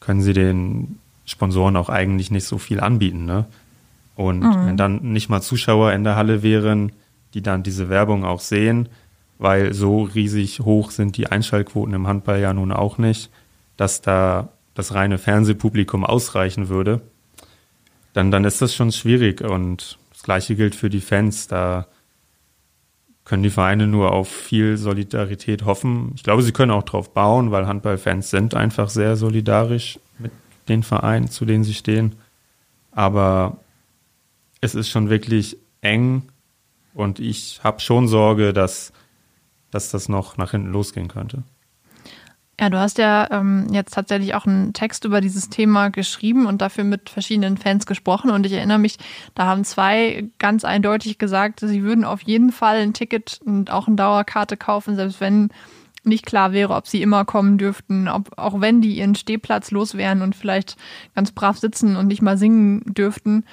können 0.00 0.22
sie 0.22 0.32
den 0.32 0.98
Sponsoren 1.24 1.76
auch 1.76 1.88
eigentlich 1.88 2.32
nicht 2.32 2.46
so 2.46 2.58
viel 2.58 2.80
anbieten. 2.80 3.26
Ne? 3.26 3.44
Und 4.16 4.40
mhm. 4.40 4.66
wenn 4.66 4.76
dann 4.76 5.12
nicht 5.12 5.28
mal 5.28 5.40
Zuschauer 5.40 5.92
in 5.92 6.02
der 6.02 6.16
Halle 6.16 6.42
wären, 6.42 6.90
die 7.34 7.42
dann 7.42 7.62
diese 7.62 7.90
Werbung 7.90 8.24
auch 8.24 8.40
sehen, 8.40 8.88
weil 9.38 9.72
so 9.72 10.02
riesig 10.02 10.58
hoch 10.58 10.90
sind 10.90 11.16
die 11.16 11.28
Einschaltquoten 11.28 11.94
im 11.94 12.08
Handball 12.08 12.40
ja 12.40 12.52
nun 12.52 12.72
auch 12.72 12.98
nicht, 12.98 13.30
dass 13.76 14.00
da 14.00 14.48
das 14.74 14.94
reine 14.94 15.18
Fernsehpublikum 15.18 16.04
ausreichen 16.04 16.68
würde, 16.68 17.00
dann, 18.12 18.30
dann 18.30 18.44
ist 18.44 18.62
das 18.62 18.74
schon 18.74 18.92
schwierig. 18.92 19.40
Und 19.40 19.98
das 20.10 20.22
Gleiche 20.22 20.56
gilt 20.56 20.74
für 20.74 20.90
die 20.90 21.00
Fans. 21.00 21.48
Da 21.48 21.86
können 23.24 23.42
die 23.42 23.50
Vereine 23.50 23.86
nur 23.86 24.12
auf 24.12 24.28
viel 24.28 24.76
Solidarität 24.76 25.64
hoffen. 25.64 26.12
Ich 26.14 26.22
glaube, 26.22 26.42
sie 26.42 26.52
können 26.52 26.72
auch 26.72 26.82
darauf 26.82 27.14
bauen, 27.14 27.50
weil 27.50 27.66
Handballfans 27.66 28.30
sind 28.30 28.54
einfach 28.54 28.88
sehr 28.88 29.16
solidarisch 29.16 29.98
mit 30.18 30.32
den 30.68 30.82
Vereinen, 30.82 31.28
zu 31.28 31.44
denen 31.44 31.64
sie 31.64 31.74
stehen. 31.74 32.16
Aber 32.90 33.58
es 34.60 34.74
ist 34.74 34.88
schon 34.88 35.08
wirklich 35.08 35.56
eng 35.80 36.24
und 36.94 37.20
ich 37.20 37.60
habe 37.64 37.80
schon 37.80 38.08
Sorge, 38.08 38.52
dass, 38.52 38.92
dass 39.70 39.90
das 39.90 40.08
noch 40.08 40.36
nach 40.36 40.50
hinten 40.50 40.72
losgehen 40.72 41.08
könnte. 41.08 41.42
Ja, 42.60 42.68
du 42.68 42.78
hast 42.78 42.98
ja 42.98 43.28
ähm, 43.30 43.66
jetzt 43.72 43.94
tatsächlich 43.94 44.34
auch 44.34 44.46
einen 44.46 44.72
Text 44.72 45.04
über 45.04 45.20
dieses 45.20 45.48
Thema 45.48 45.88
geschrieben 45.88 46.46
und 46.46 46.60
dafür 46.60 46.84
mit 46.84 47.08
verschiedenen 47.08 47.56
Fans 47.56 47.86
gesprochen. 47.86 48.30
Und 48.30 48.44
ich 48.44 48.52
erinnere 48.52 48.78
mich, 48.78 48.98
da 49.34 49.46
haben 49.46 49.64
zwei 49.64 50.28
ganz 50.38 50.64
eindeutig 50.64 51.18
gesagt, 51.18 51.60
sie 51.60 51.82
würden 51.82 52.04
auf 52.04 52.22
jeden 52.22 52.52
Fall 52.52 52.76
ein 52.76 52.92
Ticket 52.92 53.40
und 53.44 53.70
auch 53.70 53.86
eine 53.86 53.96
Dauerkarte 53.96 54.56
kaufen, 54.56 54.96
selbst 54.96 55.20
wenn 55.20 55.48
nicht 56.04 56.26
klar 56.26 56.52
wäre, 56.52 56.74
ob 56.74 56.86
sie 56.86 57.00
immer 57.00 57.24
kommen 57.24 57.58
dürften, 57.58 58.08
ob, 58.08 58.36
auch 58.36 58.60
wenn 58.60 58.80
die 58.80 58.98
ihren 58.98 59.14
Stehplatz 59.14 59.70
los 59.70 59.96
wären 59.96 60.20
und 60.20 60.36
vielleicht 60.36 60.76
ganz 61.14 61.32
brav 61.32 61.58
sitzen 61.58 61.96
und 61.96 62.08
nicht 62.08 62.22
mal 62.22 62.36
singen 62.36 62.82
dürften. 62.86 63.44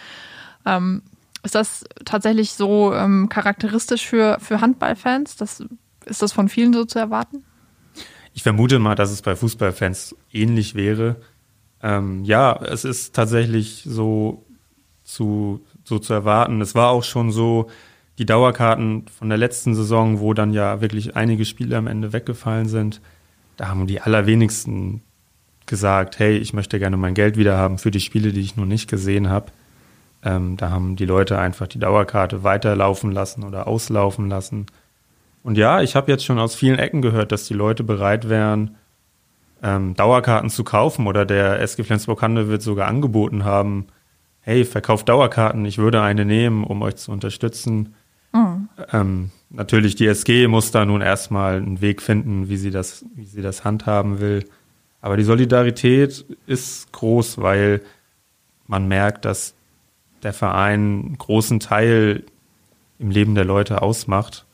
Ähm, 0.65 1.03
ist 1.43 1.55
das 1.55 1.85
tatsächlich 2.05 2.53
so 2.53 2.93
ähm, 2.93 3.29
charakteristisch 3.29 4.05
für, 4.05 4.38
für 4.41 4.62
Handballfans? 4.62 5.38
Das, 5.38 5.63
ist 6.05 6.21
das 6.21 6.33
von 6.33 6.49
vielen 6.49 6.73
so 6.73 6.85
zu 6.85 6.99
erwarten? 6.99 7.45
Ich 8.39 8.43
vermute 8.43 8.80
mal, 8.80 8.95
dass 8.95 9.12
es 9.12 9.21
bei 9.21 9.36
Fußballfans 9.36 10.15
ähnlich 10.32 10.73
wäre. 10.73 11.17
Ähm, 11.84 12.23
ja, 12.23 12.56
es 12.63 12.86
ist 12.86 13.13
tatsächlich 13.13 13.84
so 13.86 14.45
zu, 15.04 15.60
so 15.84 15.99
zu 15.99 16.13
erwarten. 16.13 16.62
Es 16.62 16.73
war 16.73 16.88
auch 16.91 17.04
schon 17.04 17.34
so, 17.34 17.69
die 18.17 18.25
Dauerkarten 18.25 19.08
von 19.10 19.28
der 19.28 19.38
letzten 19.38 19.75
Saison, 19.75 20.21
wo 20.21 20.34
dann 20.34 20.54
ja 20.54 20.80
wirklich 20.80 21.17
einige 21.17 21.43
Spiele 21.43 21.75
am 21.75 21.88
Ende 21.88 22.13
weggefallen 22.13 22.69
sind, 22.69 23.02
da 23.58 23.67
haben 23.67 23.88
die 23.88 23.99
allerwenigsten 23.99 25.02
gesagt, 25.65 26.17
hey, 26.17 26.38
ich 26.38 26.54
möchte 26.54 26.80
gerne 26.80 26.95
mein 26.95 27.15
Geld 27.15 27.36
wieder 27.36 27.58
haben 27.58 27.78
für 27.78 27.91
die 27.91 27.99
Spiele, 27.99 28.32
die 28.32 28.39
ich 28.39 28.56
noch 28.56 28.63
nicht 28.63 28.89
gesehen 28.89 29.28
habe. 29.28 29.52
Ähm, 30.23 30.56
da 30.56 30.69
haben 30.69 30.95
die 30.95 31.06
Leute 31.06 31.38
einfach 31.39 31.67
die 31.67 31.80
Dauerkarte 31.80 32.41
weiterlaufen 32.45 33.12
lassen 33.12 33.43
oder 33.43 33.67
auslaufen 33.67 34.30
lassen. 34.30 34.67
Und 35.49 35.57
ja, 35.57 35.81
ich 35.81 35.95
habe 35.95 36.12
jetzt 36.12 36.23
schon 36.23 36.38
aus 36.38 36.53
vielen 36.53 36.77
Ecken 36.77 37.01
gehört, 37.01 37.31
dass 37.31 37.47
die 37.47 37.55
Leute 37.55 37.83
bereit 37.83 38.29
wären, 38.29 38.77
ähm, 39.63 39.95
Dauerkarten 39.95 40.51
zu 40.51 40.63
kaufen 40.63 41.07
oder 41.07 41.25
der 41.25 41.59
SG 41.59 41.83
Flensburg-Hande 41.83 42.49
wird 42.49 42.62
sogar 42.62 42.88
angeboten 42.88 43.45
haben, 43.45 43.88
hey, 44.41 44.63
verkauft 44.63 45.09
Dauerkarten, 45.09 45.65
ich 45.65 45.79
würde 45.79 46.03
eine 46.03 46.23
nehmen, 46.23 46.63
um 46.63 46.83
euch 46.83 46.97
zu 46.97 47.12
unterstützen. 47.12 47.95
Mhm. 48.31 48.69
Ähm, 48.93 49.31
natürlich, 49.49 49.95
die 49.95 50.05
SG 50.05 50.47
muss 50.47 50.69
da 50.69 50.85
nun 50.85 51.01
erstmal 51.01 51.55
einen 51.55 51.81
Weg 51.81 52.03
finden, 52.03 52.47
wie 52.47 52.57
sie 52.57 52.69
das, 52.69 53.03
wie 53.15 53.25
sie 53.25 53.41
das 53.41 53.63
handhaben 53.63 54.19
will. 54.19 54.45
Aber 55.01 55.17
die 55.17 55.23
Solidarität 55.23 56.25
ist 56.45 56.91
groß, 56.91 57.41
weil 57.41 57.81
man 58.67 58.88
merkt, 58.88 59.25
dass 59.25 59.55
der 60.21 60.33
Verein 60.33 61.05
einen 61.05 61.17
großen 61.17 61.59
Teil 61.59 62.23
im 62.99 63.09
Leben 63.09 63.33
der 63.33 63.45
Leute 63.45 63.81
ausmacht 63.81 64.45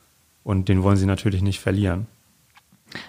und 0.46 0.68
den 0.68 0.84
wollen 0.84 0.96
sie 0.96 1.06
natürlich 1.06 1.42
nicht 1.42 1.58
verlieren. 1.58 2.06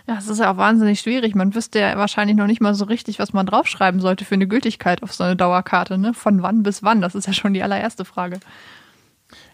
Ja, 0.07 0.17
es 0.17 0.27
ist 0.27 0.39
ja 0.39 0.51
auch 0.51 0.57
wahnsinnig 0.57 0.99
schwierig. 0.99 1.35
Man 1.35 1.53
wüsste 1.53 1.79
ja 1.79 1.95
wahrscheinlich 1.95 2.35
noch 2.35 2.47
nicht 2.47 2.61
mal 2.61 2.73
so 2.73 2.85
richtig, 2.85 3.19
was 3.19 3.31
man 3.31 3.45
draufschreiben 3.45 4.01
sollte 4.01 4.25
für 4.25 4.33
eine 4.33 4.47
Gültigkeit 4.47 5.03
auf 5.03 5.13
so 5.13 5.23
eine 5.23 5.35
Dauerkarte. 5.35 5.99
Ne? 5.99 6.15
Von 6.15 6.41
wann 6.41 6.63
bis 6.63 6.81
wann? 6.81 6.99
Das 6.99 7.13
ist 7.13 7.27
ja 7.27 7.33
schon 7.33 7.53
die 7.53 7.61
allererste 7.61 8.05
Frage. 8.05 8.39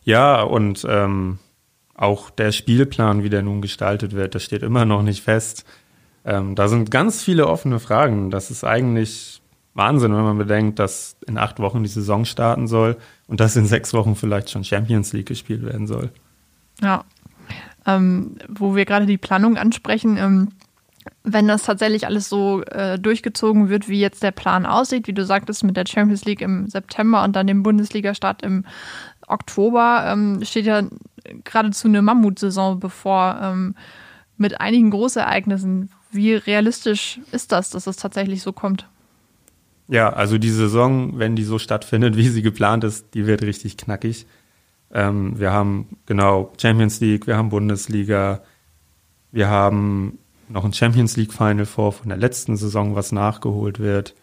Ja, 0.06 0.42
und 0.42 0.86
ähm, 0.90 1.40
auch 1.94 2.30
der 2.30 2.54
Spielplan, 2.54 3.22
wie 3.22 3.30
der 3.30 3.42
nun 3.42 3.62
gestaltet 3.62 4.14
wird, 4.14 4.34
das 4.34 4.44
steht 4.44 4.64
immer 4.64 4.86
noch 4.86 5.04
nicht 5.04 5.22
fest. 5.22 5.66
Ähm, 6.24 6.56
da 6.56 6.70
sind 6.70 6.90
ganz 6.90 7.22
viele 7.22 7.48
offene 7.48 7.82
Fragen. 7.82 8.32
Das 8.32 8.50
ist 8.50 8.64
eigentlich 8.64 9.42
Wahnsinn, 9.74 10.16
wenn 10.16 10.24
man 10.24 10.38
bedenkt, 10.38 10.80
dass 10.80 11.18
in 11.28 11.38
acht 11.38 11.60
Wochen 11.60 11.84
die 11.84 11.90
Saison 11.90 12.24
starten 12.24 12.68
soll 12.68 12.96
und 13.28 13.42
dass 13.42 13.58
in 13.58 13.66
sechs 13.66 13.94
Wochen 13.94 14.16
vielleicht 14.16 14.50
schon 14.52 14.64
Champions 14.64 15.12
League 15.12 15.28
gespielt 15.28 15.66
werden 15.66 15.86
soll. 15.86 16.12
Ja, 16.82 17.04
ähm, 17.86 18.38
wo 18.48 18.76
wir 18.76 18.86
gerade 18.86 19.06
die 19.06 19.18
Planung 19.18 19.58
ansprechen. 19.58 20.18
Ähm, 20.18 20.50
wenn 21.24 21.48
das 21.48 21.64
tatsächlich 21.64 22.06
alles 22.06 22.30
so 22.30 22.64
äh, 22.64 22.98
durchgezogen 22.98 23.70
wird, 23.70 23.90
wie 23.90 24.00
jetzt 24.00 24.24
der 24.24 24.32
Plan 24.32 24.66
aussieht, 24.66 25.08
wie 25.08 25.14
du 25.14 25.26
sagtest, 25.26 25.64
mit 25.64 25.78
der 25.78 25.86
Champions 25.88 26.26
League 26.26 26.42
im 26.42 26.68
September 26.68 27.24
und 27.24 27.36
dann 27.36 27.48
dem 27.48 27.64
Bundesliga-Start 27.64 28.42
im 28.42 28.66
Oktober, 29.28 30.06
ähm, 30.08 30.44
steht 30.44 30.66
ja 30.66 30.82
geradezu 31.44 31.88
eine 31.88 32.02
Mammutsaison 32.02 32.80
bevor 32.80 33.40
ähm, 33.42 33.76
mit 34.38 34.60
einigen 34.60 34.92
Großereignissen. 34.92 35.90
Wie 36.12 36.36
realistisch 36.36 37.20
ist 37.32 37.52
das, 37.52 37.70
dass 37.70 37.88
es 37.88 37.98
tatsächlich 37.98 38.42
so 38.42 38.52
kommt? 38.52 38.88
Ja, 39.88 40.12
also 40.12 40.38
die 40.38 40.50
Saison, 40.50 41.20
wenn 41.20 41.36
die 41.36 41.44
so 41.44 41.60
stattfindet, 41.60 42.18
wie 42.18 42.30
sie 42.30 42.42
geplant 42.42 42.84
ist, 42.84 43.14
die 43.14 43.26
wird 43.28 43.44
richtig 43.44 43.78
knackig. 43.78 44.26
Ähm, 44.94 45.40
wir 45.40 45.52
haben 45.52 45.88
genau 46.06 46.54
Champions 46.62 47.00
League, 47.00 47.28
wir 47.28 47.36
haben 47.36 47.50
Bundesliga, 47.50 48.44
wir 49.32 49.50
haben 49.50 50.20
noch 50.50 50.64
ein 50.64 50.74
Champions 50.74 51.18
League 51.18 51.34
Final 51.34 51.66
vor 51.66 51.92
von 51.92 52.10
der 52.10 52.18
letzten 52.18 52.56
Saison, 52.56 52.96
was 52.96 53.12
nachgeholt 53.12 53.80
wird. 53.80 54.14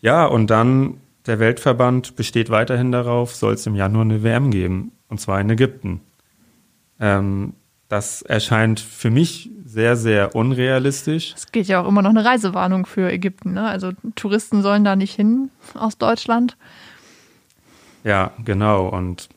Ja, 0.00 0.24
und 0.26 0.48
dann 0.48 1.00
der 1.26 1.40
Weltverband 1.40 2.16
besteht 2.16 2.50
weiterhin 2.50 2.92
darauf, 2.92 3.34
soll 3.34 3.54
es 3.54 3.66
im 3.66 3.74
Januar 3.74 4.02
eine 4.02 4.22
WM 4.22 4.50
geben, 4.50 4.92
und 5.08 5.20
zwar 5.20 5.40
in 5.40 5.50
Ägypten. 5.50 6.00
Ähm, 7.00 7.54
das 7.88 8.22
erscheint 8.22 8.78
für 8.78 9.10
mich 9.10 9.50
sehr, 9.64 9.96
sehr 9.96 10.36
unrealistisch. 10.36 11.34
Es 11.36 11.50
geht 11.50 11.66
ja 11.66 11.82
auch 11.82 11.88
immer 11.88 12.02
noch 12.02 12.10
eine 12.10 12.24
Reisewarnung 12.24 12.86
für 12.86 13.10
Ägypten. 13.10 13.54
Ne? 13.54 13.68
Also 13.68 13.92
Touristen 14.14 14.62
sollen 14.62 14.84
da 14.84 14.94
nicht 14.94 15.14
hin 15.14 15.50
aus 15.74 15.98
Deutschland. 15.98 16.56
Ja, 18.04 18.32
genau. 18.44 18.88
Und 18.88 19.28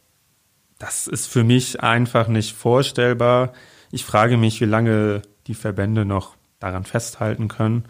das 0.83 1.07
ist 1.07 1.27
für 1.27 1.45
mich 1.45 1.81
einfach 1.81 2.27
nicht 2.27 2.57
vorstellbar. 2.57 3.53
Ich 3.91 4.03
frage 4.03 4.35
mich, 4.35 4.59
wie 4.59 4.65
lange 4.65 5.21
die 5.47 5.53
Verbände 5.53 6.03
noch 6.03 6.35
daran 6.59 6.83
festhalten 6.83 7.47
können. 7.47 7.85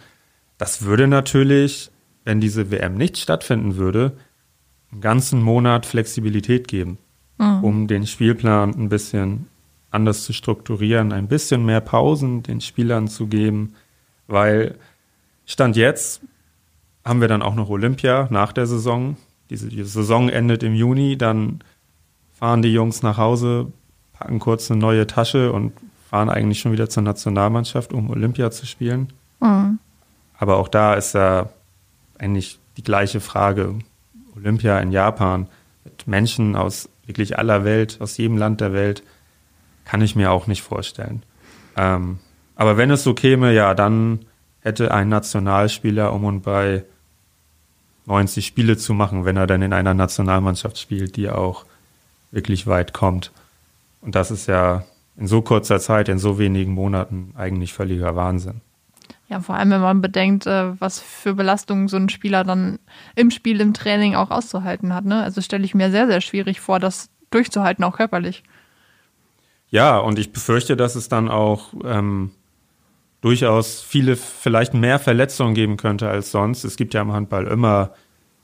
Das 0.60 0.84
würde 0.84 1.08
natürlich, 1.08 1.89
wenn 2.23 2.39
diese 2.39 2.69
WM 2.69 2.93
nicht 2.93 3.17
stattfinden 3.17 3.77
würde, 3.77 4.15
einen 4.91 5.01
ganzen 5.01 5.41
Monat 5.41 5.88
Flexibilität 5.88 6.67
geben, 6.67 6.99
mhm. 7.39 7.63
um 7.63 7.88
den 7.88 8.06
Spielplan 8.06 8.75
ein 8.75 8.89
bisschen 8.89 9.47
anders 9.89 10.23
zu 10.23 10.32
strukturieren, 10.32 11.13
ein 11.13 11.27
bisschen 11.27 11.65
mehr 11.65 11.82
Pausen 11.82 12.43
den 12.43 12.62
Spielern 12.62 13.08
zu 13.08 13.25
geben, 13.25 13.73
weil 14.27 14.77
Stand 15.47 15.77
jetzt 15.77 16.21
haben 17.03 17.21
wir 17.21 17.27
dann 17.27 17.41
auch 17.41 17.56
noch 17.56 17.69
Olympia 17.69 18.27
nach 18.29 18.53
der 18.53 18.67
Saison. 18.67 19.17
Diese, 19.49 19.69
die 19.69 19.84
Saison 19.84 20.29
endet 20.29 20.62
im 20.62 20.75
Juni, 20.75 21.17
dann 21.17 21.63
fahren 22.43 22.62
die 22.62 22.73
Jungs 22.73 23.03
nach 23.03 23.17
Hause, 23.17 23.71
packen 24.12 24.38
kurz 24.39 24.69
eine 24.69 24.77
neue 24.77 25.08
Tasche 25.08 25.53
und 25.53 25.71
fahren 26.10 26.29
eigentlich 26.29 26.60
schon 26.60 26.73
wieder 26.73 26.89
zur 26.89 27.01
Nationalmannschaft, 27.01 27.93
um 27.93 28.10
Olympia 28.10 28.51
zu 28.51 28.65
spielen. 28.65 29.13
Mhm. 29.39 29.79
Aber 30.38 30.58
auch 30.58 30.67
da 30.67 30.95
ist 30.95 31.13
ja 31.13 31.47
eigentlich 32.19 32.60
die 32.75 32.84
gleiche 32.84 33.21
Frage. 33.21 33.75
Olympia 34.36 34.77
in 34.79 34.91
Japan 34.91 35.47
mit 35.86 36.06
Menschen 36.06 36.58
aus 36.58 36.89
wirklich 37.06 37.38
aller 37.38 37.63
Welt, 37.63 37.99
aus 38.01 38.17
jedem 38.17 38.38
Land 38.38 38.60
der 38.60 38.73
Welt, 38.73 39.03
kann 39.86 40.01
ich 40.01 40.17
mir 40.17 40.29
auch 40.29 40.45
nicht 40.45 40.63
vorstellen. 40.63 41.23
Ähm, 41.77 42.19
aber 42.58 42.75
wenn 42.75 42.91
es 42.91 43.06
so 43.06 43.13
käme, 43.13 43.53
ja, 43.53 43.73
dann 43.73 44.19
hätte 44.60 44.93
ein 44.93 45.08
Nationalspieler 45.08 46.12
um 46.12 46.25
und 46.25 46.41
bei 46.41 46.84
90 48.06 48.45
Spiele 48.45 48.75
zu 48.75 48.93
machen, 48.93 49.23
wenn 49.23 49.38
er 49.38 49.47
dann 49.47 49.62
in 49.62 49.71
einer 49.71 49.93
Nationalmannschaft 49.93 50.77
spielt, 50.77 51.15
die 51.15 51.29
auch 51.29 51.65
wirklich 52.34 52.67
weit 52.67 52.93
kommt. 52.93 53.32
Und 54.02 54.15
das 54.15 54.32
ist 54.32 54.48
ja 54.48 54.84
in 55.15 55.28
so 55.28 55.41
kurzer 55.41 55.80
Zeit, 55.80 56.10
in 56.10 56.19
so 56.19 56.38
wenigen 56.39 56.74
Monaten 56.74 57.34
eigentlich 57.38 57.74
völliger 57.74 58.15
Wahnsinn. 58.15 58.62
Ja, 59.30 59.39
vor 59.39 59.56
allem, 59.56 59.69
wenn 59.69 59.82
man 59.82 60.02
bedenkt, 60.02 60.46
äh, 60.48 60.80
was 60.80 61.00
für 61.00 61.34
Belastungen 61.34 61.88
so 61.88 61.98
ein 61.98 62.10
Spieler 62.10 62.43
dann 62.43 62.80
im 63.15 63.32
Spiel, 63.32 63.62
im 63.62 63.74
Training 63.74 64.15
auch 64.15 64.32
auszuhalten 64.32 64.93
hat. 64.93 65.06
Ne? 65.06 65.24
Also 65.24 65.41
stelle 65.41 65.63
ich 65.63 65.74
mir 65.74 65.91
sehr, 65.91 66.08
sehr 66.08 66.22
schwierig 66.22 66.60
vor, 66.60 66.80
das 66.80 67.10
durchzuhalten, 67.30 67.84
auch 67.84 67.96
körperlich. 67.96 68.43
Ja, 69.69 69.98
und 69.98 70.19
ich 70.19 70.34
befürchte, 70.34 70.76
dass 70.76 70.96
es 70.96 71.10
dann 71.10 71.30
auch 71.30 71.74
ähm, 71.84 72.32
durchaus 73.22 73.82
viele, 73.82 74.17
vielleicht 74.17 74.74
mehr 74.74 75.00
Verletzungen 75.00 75.56
geben 75.56 75.78
könnte 75.78 76.10
als 76.10 76.32
sonst. 76.32 76.63
Es 76.63 76.76
gibt 76.76 76.93
ja 76.93 77.02
im 77.02 77.13
Handball 77.13 77.48
immer 77.48 77.91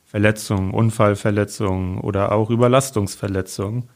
Verletzungen, 0.09 0.71
Unfallverletzungen 0.71 1.99
oder 1.99 2.31
auch 2.31 2.49
Überlastungsverletzungen. 2.49 3.89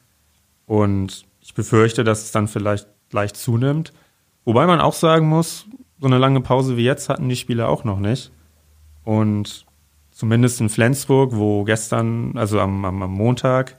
Und 0.67 1.25
ich 1.41 1.55
befürchte, 1.55 2.03
dass 2.03 2.21
es 2.21 2.31
dann 2.31 2.47
vielleicht 2.47 2.87
leicht 3.11 3.35
zunimmt. 3.35 3.93
Wobei 4.45 4.67
man 4.67 4.79
auch 4.79 4.93
sagen 4.93 5.27
muss, 5.27 5.65
so 5.99 6.05
eine 6.05 6.19
lange 6.19 6.41
Pause 6.41 6.77
wie 6.77 6.83
jetzt 6.83 7.09
hatten 7.09 7.29
die 7.29 7.35
Spieler 7.35 7.67
auch 7.67 7.83
noch 7.83 7.99
nicht. 7.99 8.31
Und 9.03 9.65
zumindest 10.11 10.61
in 10.61 10.69
Flensburg, 10.69 11.31
wo 11.33 11.63
gestern, 11.63 12.37
also 12.37 12.59
am, 12.59 12.85
am, 12.85 13.01
am 13.01 13.11
Montag, 13.11 13.75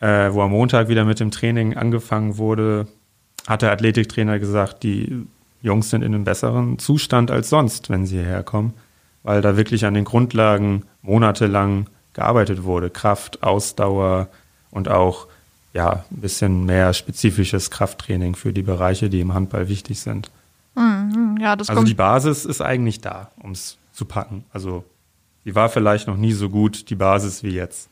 äh, 0.00 0.32
wo 0.32 0.40
am 0.40 0.52
Montag 0.52 0.88
wieder 0.88 1.04
mit 1.04 1.20
dem 1.20 1.30
Training 1.30 1.76
angefangen 1.76 2.38
wurde, 2.38 2.86
hat 3.46 3.60
der 3.60 3.72
Athletiktrainer 3.72 4.38
gesagt, 4.38 4.82
die 4.82 5.26
Jungs 5.60 5.90
sind 5.90 6.00
in 6.00 6.14
einem 6.14 6.24
besseren 6.24 6.78
Zustand 6.78 7.30
als 7.30 7.50
sonst, 7.50 7.90
wenn 7.90 8.06
sie 8.06 8.16
hierher 8.16 8.44
kommen 8.44 8.72
weil 9.22 9.42
da 9.42 9.56
wirklich 9.56 9.84
an 9.84 9.94
den 9.94 10.04
Grundlagen 10.04 10.84
monatelang 11.02 11.86
gearbeitet 12.12 12.64
wurde. 12.64 12.90
Kraft, 12.90 13.42
Ausdauer 13.42 14.28
und 14.70 14.88
auch 14.88 15.26
ja, 15.72 16.04
ein 16.10 16.20
bisschen 16.20 16.66
mehr 16.66 16.92
spezifisches 16.92 17.70
Krafttraining 17.70 18.34
für 18.34 18.52
die 18.52 18.62
Bereiche, 18.62 19.08
die 19.08 19.20
im 19.20 19.32
Handball 19.32 19.68
wichtig 19.68 20.00
sind. 20.00 20.30
Mhm, 20.74 21.38
ja, 21.40 21.54
also 21.54 21.82
die 21.84 21.94
Basis 21.94 22.44
ist 22.44 22.60
eigentlich 22.60 23.00
da, 23.00 23.30
um 23.42 23.52
es 23.52 23.78
zu 23.92 24.04
packen. 24.04 24.44
Also 24.52 24.84
die 25.44 25.54
war 25.54 25.68
vielleicht 25.68 26.06
noch 26.06 26.16
nie 26.16 26.32
so 26.32 26.48
gut, 26.48 26.90
die 26.90 26.94
Basis 26.94 27.42
wie 27.42 27.50
jetzt. 27.50 27.88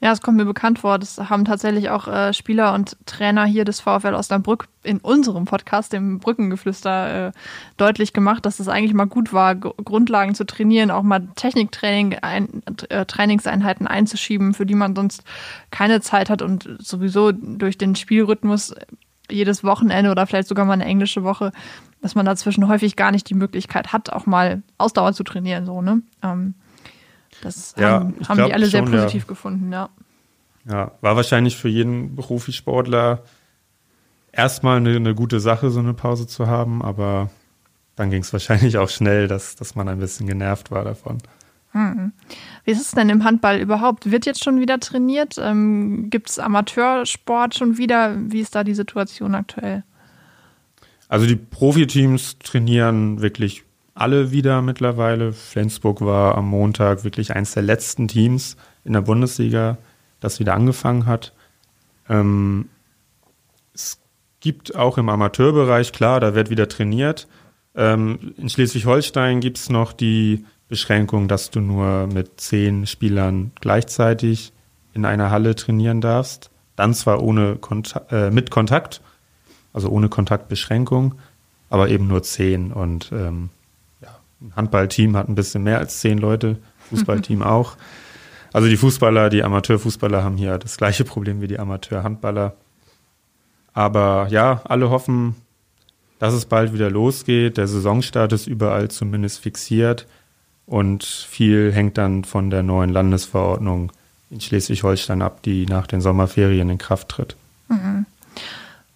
Ja, 0.00 0.12
es 0.12 0.20
kommt 0.20 0.36
mir 0.36 0.44
bekannt 0.44 0.80
vor. 0.80 0.98
Das 0.98 1.18
haben 1.18 1.44
tatsächlich 1.44 1.90
auch 1.90 2.08
äh, 2.08 2.32
Spieler 2.32 2.74
und 2.74 2.96
Trainer 3.06 3.44
hier 3.44 3.64
des 3.64 3.80
VfL 3.80 4.14
Osnabrück 4.14 4.68
in 4.82 4.98
unserem 4.98 5.44
Podcast, 5.46 5.92
dem 5.92 6.18
Brückengeflüster, 6.18 7.28
äh, 7.28 7.32
deutlich 7.76 8.12
gemacht, 8.12 8.44
dass 8.46 8.60
es 8.60 8.68
eigentlich 8.68 8.94
mal 8.94 9.06
gut 9.06 9.32
war, 9.32 9.54
G 9.54 9.70
Grundlagen 9.84 10.34
zu 10.34 10.44
trainieren, 10.44 10.90
auch 10.90 11.02
mal 11.02 11.28
Techniktraining, 11.36 12.18
ein, 12.22 12.62
äh, 12.88 13.06
Trainingseinheiten 13.06 13.86
einzuschieben, 13.86 14.54
für 14.54 14.66
die 14.66 14.74
man 14.74 14.94
sonst 14.94 15.24
keine 15.70 16.00
Zeit 16.00 16.30
hat 16.30 16.42
und 16.42 16.68
sowieso 16.78 17.32
durch 17.32 17.78
den 17.78 17.96
Spielrhythmus 17.96 18.74
jedes 19.30 19.64
Wochenende 19.64 20.10
oder 20.10 20.26
vielleicht 20.26 20.48
sogar 20.48 20.64
mal 20.66 20.74
eine 20.74 20.84
englische 20.84 21.24
Woche, 21.24 21.52
dass 22.02 22.14
man 22.14 22.26
dazwischen 22.26 22.68
häufig 22.68 22.96
gar 22.96 23.10
nicht 23.10 23.30
die 23.30 23.34
Möglichkeit 23.34 23.92
hat, 23.92 24.10
auch 24.10 24.26
mal 24.26 24.62
Ausdauer 24.76 25.14
zu 25.14 25.24
trainieren. 25.24 25.64
So, 25.64 25.80
ne? 25.80 26.02
Ähm, 26.22 26.54
das 27.44 27.74
ja, 27.78 27.92
haben, 27.92 28.14
haben 28.28 28.44
die 28.44 28.52
alle 28.52 28.66
sehr 28.66 28.82
positiv 28.82 29.22
ja. 29.22 29.28
gefunden, 29.28 29.72
ja. 29.72 29.88
Ja, 30.66 30.92
war 31.00 31.16
wahrscheinlich 31.16 31.56
für 31.56 31.68
jeden 31.68 32.16
Profisportler 32.16 33.22
erstmal 34.32 34.78
eine, 34.78 34.96
eine 34.96 35.14
gute 35.14 35.40
Sache, 35.40 35.70
so 35.70 35.80
eine 35.80 35.94
Pause 35.94 36.26
zu 36.26 36.46
haben, 36.46 36.82
aber 36.82 37.30
dann 37.96 38.10
ging 38.10 38.22
es 38.22 38.32
wahrscheinlich 38.32 38.78
auch 38.78 38.88
schnell, 38.88 39.28
dass, 39.28 39.56
dass 39.56 39.74
man 39.74 39.88
ein 39.88 39.98
bisschen 39.98 40.26
genervt 40.26 40.70
war 40.70 40.84
davon. 40.84 41.18
Hm. 41.72 42.12
Wie 42.64 42.70
ist 42.70 42.80
es 42.80 42.92
denn 42.92 43.08
im 43.08 43.24
Handball 43.24 43.58
überhaupt? 43.58 44.10
Wird 44.10 44.26
jetzt 44.26 44.44
schon 44.44 44.60
wieder 44.60 44.78
trainiert? 44.78 45.36
Ähm, 45.38 46.08
Gibt 46.08 46.30
es 46.30 46.38
Amateursport 46.38 47.56
schon 47.56 47.78
wieder? 47.78 48.16
Wie 48.16 48.40
ist 48.40 48.54
da 48.54 48.62
die 48.62 48.74
Situation 48.74 49.34
aktuell? 49.34 49.82
Also 51.08 51.26
die 51.26 51.36
Profiteams 51.36 52.38
trainieren 52.38 53.20
wirklich 53.20 53.64
alle 53.94 54.32
wieder 54.32 54.60
mittlerweile. 54.60 55.32
Flensburg 55.32 56.00
war 56.00 56.36
am 56.36 56.48
Montag 56.48 57.04
wirklich 57.04 57.34
eins 57.34 57.52
der 57.52 57.62
letzten 57.62 58.08
Teams 58.08 58.56
in 58.84 58.92
der 58.92 59.02
Bundesliga, 59.02 59.78
das 60.20 60.40
wieder 60.40 60.54
angefangen 60.54 61.06
hat. 61.06 61.32
Ähm, 62.08 62.68
es 63.72 64.00
gibt 64.40 64.74
auch 64.74 64.98
im 64.98 65.08
Amateurbereich, 65.08 65.92
klar, 65.92 66.20
da 66.20 66.34
wird 66.34 66.50
wieder 66.50 66.68
trainiert. 66.68 67.28
Ähm, 67.76 68.34
in 68.36 68.48
Schleswig-Holstein 68.48 69.40
gibt 69.40 69.58
es 69.58 69.70
noch 69.70 69.92
die 69.92 70.44
Beschränkung, 70.68 71.28
dass 71.28 71.50
du 71.50 71.60
nur 71.60 72.06
mit 72.06 72.40
zehn 72.40 72.86
Spielern 72.86 73.52
gleichzeitig 73.60 74.52
in 74.92 75.04
einer 75.04 75.30
Halle 75.30 75.54
trainieren 75.54 76.00
darfst. 76.00 76.50
Dann 76.76 76.94
zwar 76.94 77.22
ohne 77.22 77.56
Kontak 77.56 78.10
äh, 78.10 78.30
mit 78.30 78.50
Kontakt, 78.50 79.00
also 79.72 79.88
ohne 79.88 80.08
Kontaktbeschränkung, 80.08 81.14
aber 81.70 81.88
eben 81.88 82.08
nur 82.08 82.22
zehn. 82.22 82.72
Und 82.72 83.10
ähm, 83.12 83.50
ein 84.40 84.52
Handballteam 84.56 85.16
hat 85.16 85.28
ein 85.28 85.34
bisschen 85.34 85.62
mehr 85.62 85.78
als 85.78 86.00
zehn 86.00 86.18
Leute, 86.18 86.58
Fußballteam 86.90 87.42
auch. 87.44 87.76
Also 88.52 88.68
die 88.68 88.76
Fußballer, 88.76 89.30
die 89.30 89.42
Amateurfußballer 89.42 90.22
haben 90.22 90.36
hier 90.36 90.58
das 90.58 90.76
gleiche 90.76 91.04
Problem 91.04 91.40
wie 91.40 91.48
die 91.48 91.58
Amateurhandballer. 91.58 92.54
Aber 93.72 94.28
ja, 94.30 94.62
alle 94.64 94.90
hoffen, 94.90 95.34
dass 96.20 96.34
es 96.34 96.44
bald 96.44 96.72
wieder 96.72 96.90
losgeht. 96.90 97.56
Der 97.56 97.66
Saisonstart 97.66 98.32
ist 98.32 98.46
überall 98.46 98.88
zumindest 98.90 99.40
fixiert 99.40 100.06
und 100.66 101.04
viel 101.04 101.72
hängt 101.72 101.98
dann 101.98 102.24
von 102.24 102.50
der 102.50 102.62
neuen 102.62 102.90
Landesverordnung 102.90 103.92
in 104.30 104.40
Schleswig-Holstein 104.40 105.22
ab, 105.22 105.42
die 105.42 105.66
nach 105.66 105.86
den 105.86 106.00
Sommerferien 106.00 106.70
in 106.70 106.78
Kraft 106.78 107.08
tritt. 107.08 107.36
Mhm. 107.68 108.06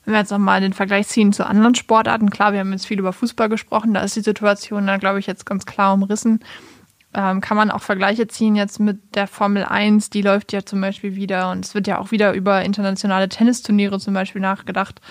Wenn 0.09 0.14
wir 0.14 0.21
jetzt 0.21 0.31
nochmal 0.31 0.62
den 0.62 0.73
Vergleich 0.73 1.07
ziehen 1.07 1.35
zu 1.35 1.47
anderen 1.47 1.75
Sportarten, 1.75 2.31
klar, 2.31 2.55
wir 2.55 2.61
haben 2.61 2.73
jetzt 2.73 2.87
viel 2.87 2.99
über 2.99 3.12
Fußball 3.12 3.51
gesprochen, 3.51 3.92
da 3.92 4.01
ist 4.01 4.16
die 4.16 4.23
Situation 4.23 4.87
da, 4.87 4.97
glaube 4.97 5.18
ich, 5.18 5.27
jetzt 5.27 5.44
ganz 5.44 5.66
klar 5.66 5.92
umrissen. 5.92 6.40
Ähm, 7.12 7.42
kann 7.42 7.59
man 7.59 7.71
auch 7.71 7.83
Vergleiche 7.83 8.27
ziehen 8.27 8.57
jetzt 8.57 8.81
mit 8.81 9.14
der 9.14 9.27
Formel 9.27 9.64
1, 9.64 10.09
die 10.09 10.23
läuft 10.23 10.55
ja 10.55 10.64
zum 10.64 10.81
Beispiel 10.81 11.14
wieder 11.14 11.51
und 11.51 11.62
es 11.62 11.75
wird 11.75 11.87
ja 11.87 11.99
auch 11.99 12.11
wieder 12.11 12.33
über 12.33 12.64
internationale 12.64 13.29
Tennisturniere 13.29 14.01
zum 14.01 14.14
Beispiel 14.14 14.40
nachgedacht. 14.40 15.03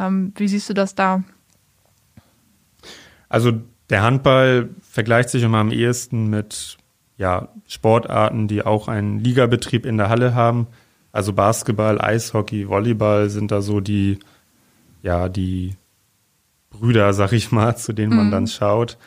Ähm, 0.00 0.32
wie 0.34 0.48
siehst 0.48 0.70
du 0.70 0.72
das 0.72 0.94
da? 0.94 1.24
Also 3.28 3.52
der 3.90 4.00
Handball 4.00 4.70
vergleicht 4.80 5.28
sich 5.28 5.42
immer 5.42 5.58
am 5.58 5.72
ehesten 5.72 6.30
mit 6.30 6.78
ja, 7.18 7.48
Sportarten, 7.66 8.48
die 8.48 8.64
auch 8.64 8.88
einen 8.88 9.18
Ligabetrieb 9.18 9.84
in 9.84 9.98
der 9.98 10.08
Halle 10.08 10.34
haben. 10.34 10.68
Also 11.12 11.34
Basketball, 11.34 12.00
Eishockey, 12.00 12.66
Volleyball 12.70 13.28
sind 13.28 13.50
da 13.50 13.60
so 13.60 13.80
die 13.80 14.18
ja, 15.02 15.28
die 15.28 15.76
Brüder, 16.70 17.12
sag 17.12 17.32
ich 17.32 17.52
mal, 17.52 17.76
zu 17.76 17.92
denen 17.92 18.16
man 18.16 18.26
mhm. 18.26 18.30
dann 18.30 18.46
schaut. 18.46 18.98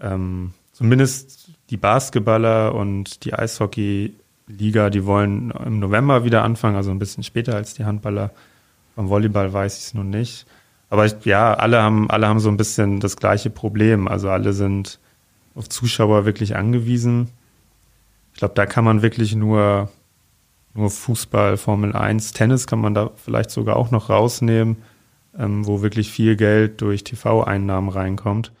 Ähm, 0.00 0.52
zumindest 0.72 1.50
die 1.70 1.76
Basketballer 1.76 2.74
und 2.74 3.24
die 3.24 3.34
Eishockey-Liga, 3.34 4.90
die 4.90 5.04
wollen 5.04 5.50
im 5.50 5.78
November 5.78 6.24
wieder 6.24 6.42
anfangen, 6.42 6.76
also 6.76 6.90
ein 6.90 6.98
bisschen 6.98 7.22
später 7.22 7.54
als 7.54 7.74
die 7.74 7.84
Handballer. 7.84 8.30
Beim 8.96 9.08
Volleyball 9.08 9.52
weiß 9.52 9.78
ich 9.78 9.84
es 9.84 9.94
nun 9.94 10.10
nicht. 10.10 10.46
Aber 10.90 11.06
ich, 11.06 11.24
ja, 11.24 11.54
alle 11.54 11.82
haben, 11.82 12.10
alle 12.10 12.28
haben 12.28 12.40
so 12.40 12.48
ein 12.48 12.56
bisschen 12.56 13.00
das 13.00 13.16
gleiche 13.16 13.50
Problem. 13.50 14.06
Also 14.06 14.30
alle 14.30 14.52
sind 14.52 15.00
auf 15.54 15.68
Zuschauer 15.68 16.24
wirklich 16.24 16.56
angewiesen. 16.56 17.30
Ich 18.32 18.38
glaube, 18.38 18.54
da 18.54 18.66
kann 18.66 18.84
man 18.84 19.02
wirklich 19.02 19.34
nur, 19.34 19.90
nur 20.74 20.90
Fußball, 20.90 21.56
Formel 21.56 21.94
1, 21.94 22.32
Tennis 22.32 22.66
kann 22.66 22.80
man 22.80 22.94
da 22.94 23.10
vielleicht 23.16 23.50
sogar 23.50 23.76
auch 23.76 23.90
noch 23.90 24.10
rausnehmen 24.10 24.76
ähm, 25.38 25.66
wo 25.66 25.82
wirklich 25.82 26.10
viel 26.10 26.36
Geld 26.36 26.80
durch 26.80 27.04
TV-Einnahmen 27.04 27.88
reinkommt. 27.88 28.52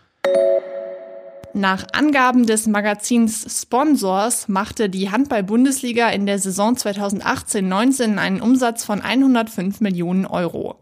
Nach 1.56 1.86
Angaben 1.92 2.46
des 2.46 2.66
Magazins 2.66 3.62
Sponsors 3.62 4.48
machte 4.48 4.88
die 4.88 5.12
Handball-Bundesliga 5.12 6.08
in 6.08 6.26
der 6.26 6.40
Saison 6.40 6.74
2018-19 6.74 8.16
einen 8.16 8.40
Umsatz 8.40 8.84
von 8.84 9.00
105 9.00 9.80
Millionen 9.80 10.26
Euro. 10.26 10.80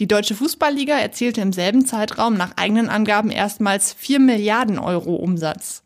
Die 0.00 0.08
Deutsche 0.08 0.34
Fußballliga 0.34 0.98
erzielte 0.98 1.42
im 1.42 1.52
selben 1.52 1.86
Zeitraum 1.86 2.36
nach 2.36 2.56
eigenen 2.56 2.88
Angaben 2.88 3.30
erstmals 3.30 3.92
4 3.92 4.18
Milliarden 4.18 4.80
Euro 4.80 5.14
Umsatz. 5.14 5.84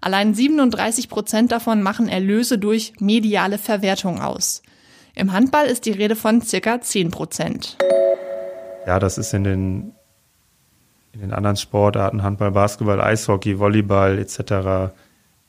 Allein 0.00 0.34
37 0.34 1.10
Prozent 1.10 1.52
davon 1.52 1.82
machen 1.82 2.08
Erlöse 2.08 2.58
durch 2.58 2.94
mediale 2.98 3.58
Verwertung 3.58 4.22
aus. 4.22 4.62
Im 5.14 5.32
Handball 5.32 5.66
ist 5.66 5.84
die 5.84 5.92
Rede 5.92 6.16
von 6.16 6.40
circa 6.40 6.80
10 6.80 7.10
Prozent. 7.10 7.76
Ja, 8.86 9.00
das 9.00 9.18
ist 9.18 9.34
in 9.34 9.44
den, 9.44 9.92
in 11.12 11.20
den 11.20 11.32
anderen 11.32 11.56
Sportarten, 11.56 12.22
Handball, 12.22 12.52
Basketball, 12.52 13.00
Eishockey, 13.00 13.58
Volleyball 13.58 14.18
etc. 14.18 14.94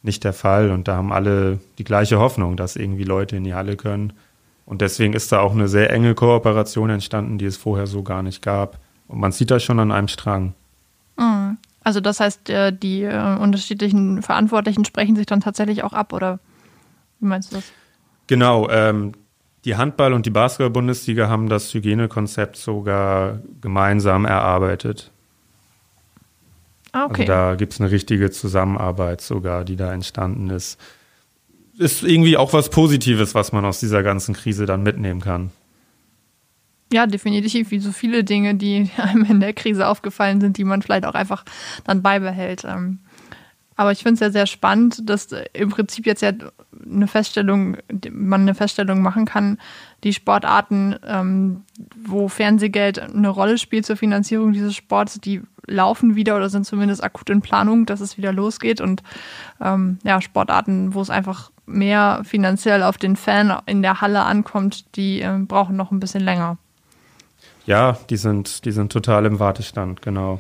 nicht 0.02 0.24
der 0.24 0.34
Fall. 0.34 0.72
Und 0.72 0.88
da 0.88 0.96
haben 0.96 1.14
alle 1.14 1.60
die 1.78 1.84
gleiche 1.84 2.20
Hoffnung, 2.20 2.58
dass 2.58 2.76
irgendwie 2.76 3.04
Leute 3.04 3.36
in 3.38 3.44
die 3.44 3.54
Halle 3.54 3.78
können. 3.78 4.14
Und 4.66 4.82
deswegen 4.82 5.14
ist 5.14 5.32
da 5.32 5.40
auch 5.40 5.54
eine 5.54 5.68
sehr 5.68 5.92
enge 5.92 6.16
Kooperation 6.16 6.90
entstanden, 6.90 7.38
die 7.38 7.46
es 7.46 7.56
vorher 7.56 7.88
so 7.88 8.04
gar 8.04 8.24
nicht 8.24 8.42
gab. 8.42 8.80
Und 9.08 9.20
man 9.20 9.32
sieht 9.32 9.52
das 9.52 9.64
schon 9.64 9.80
an 9.80 9.92
einem 9.92 10.08
Strang. 10.08 10.54
Mhm. 11.18 11.58
Also 11.84 12.02
das 12.02 12.20
heißt, 12.20 12.50
äh, 12.50 12.74
die 12.74 13.04
äh, 13.04 13.38
unterschiedlichen 13.38 14.22
Verantwortlichen 14.22 14.84
sprechen 14.84 15.16
sich 15.16 15.26
dann 15.26 15.40
tatsächlich 15.40 15.84
auch 15.86 15.94
ab, 15.94 16.12
oder 16.12 16.40
wie 17.22 17.28
meinst 17.28 17.52
du 17.52 17.56
das? 17.56 17.72
Genau, 18.28 18.68
ähm, 18.70 19.14
die 19.68 19.76
Handball- 19.76 20.14
und 20.14 20.26
die 20.26 20.30
Basketball-Bundesliga 20.30 21.28
haben 21.28 21.50
das 21.50 21.74
Hygienekonzept 21.74 22.56
sogar 22.56 23.42
gemeinsam 23.60 24.24
erarbeitet. 24.24 25.12
Ah, 26.94 27.04
okay. 27.04 27.24
Also 27.24 27.34
da 27.34 27.56
gibt 27.56 27.74
es 27.74 27.82
eine 27.82 27.92
richtige 27.92 28.32
Zusammenarbeit 28.32 29.20
sogar, 29.20 29.66
die 29.66 29.76
da 29.76 29.94
entstanden 29.94 30.50
ist. 30.50 30.80
Ist 31.78 32.04
irgendwie 32.04 32.38
auch 32.38 32.54
was 32.54 32.70
Positives, 32.70 33.36
was 33.36 33.52
man 33.52 33.66
aus 33.66 33.82
dieser 33.82 34.04
ganzen 34.04 34.34
Krise 34.34 34.66
dann 34.66 34.84
mitnehmen 34.84 35.20
kann. 35.20 35.52
Ja, 36.94 37.06
definitiv, 37.06 37.70
wie 37.72 37.80
so 37.80 37.92
viele 37.92 38.24
Dinge, 38.24 38.56
die 38.56 38.90
einem 38.98 39.26
in 39.26 39.42
der 39.42 39.52
Krise 39.52 39.86
aufgefallen 39.86 40.40
sind, 40.40 40.58
die 40.58 40.64
man 40.64 40.82
vielleicht 40.82 41.06
auch 41.06 41.14
einfach 41.14 41.44
dann 41.84 42.02
beibehält. 42.02 42.64
Ähm, 42.64 43.00
aber 43.78 43.92
ich 43.92 44.00
finde 44.00 44.16
es 44.16 44.20
ja 44.20 44.32
sehr 44.32 44.48
spannend, 44.48 45.08
dass 45.10 45.30
im 45.54 45.70
Prinzip 45.70 46.06
jetzt 46.08 46.22
ja 46.22 46.32
eine 46.86 47.08
Feststellung, 47.08 47.78
man 48.12 48.42
eine 48.42 48.56
Feststellung 48.56 49.02
machen 49.02 49.26
kann, 49.26 49.60
die 50.04 50.14
Sportarten, 50.14 50.96
ähm, 51.06 51.64
wo 52.04 52.28
Fernsehgeld 52.28 53.00
eine 53.00 53.30
Rolle 53.30 53.58
spielt 53.58 53.86
zur 53.86 53.96
Finanzierung 53.96 54.52
dieses 54.52 54.76
Sports, 54.76 55.20
die 55.22 55.42
laufen 55.68 56.16
wieder 56.16 56.36
oder 56.36 56.50
sind 56.50 56.66
zumindest 56.66 57.04
akut 57.04 57.30
in 57.30 57.42
Planung, 57.42 57.86
dass 57.86 58.02
es 58.02 58.18
wieder 58.18 58.34
losgeht. 58.34 58.82
Und 58.82 59.04
ähm, 59.62 60.00
ja, 60.04 60.22
Sportarten, 60.22 60.94
wo 60.94 61.02
es 61.02 61.10
einfach 61.10 61.52
mehr 61.68 62.22
finanziell 62.24 62.82
auf 62.82 62.98
den 62.98 63.16
Fan 63.16 63.58
in 63.68 63.82
der 63.82 64.02
Halle 64.02 64.24
ankommt, 64.24 64.96
die 64.96 65.22
äh, 65.22 65.38
brauchen 65.40 65.76
noch 65.76 65.92
ein 65.92 66.00
bisschen 66.00 66.24
länger. 66.24 66.58
Ja, 67.66 67.98
die 68.10 68.18
sind, 68.18 68.66
die 68.66 68.72
sind 68.72 68.92
total 68.92 69.26
im 69.26 69.40
Wartestand, 69.40 70.02
genau. 70.02 70.40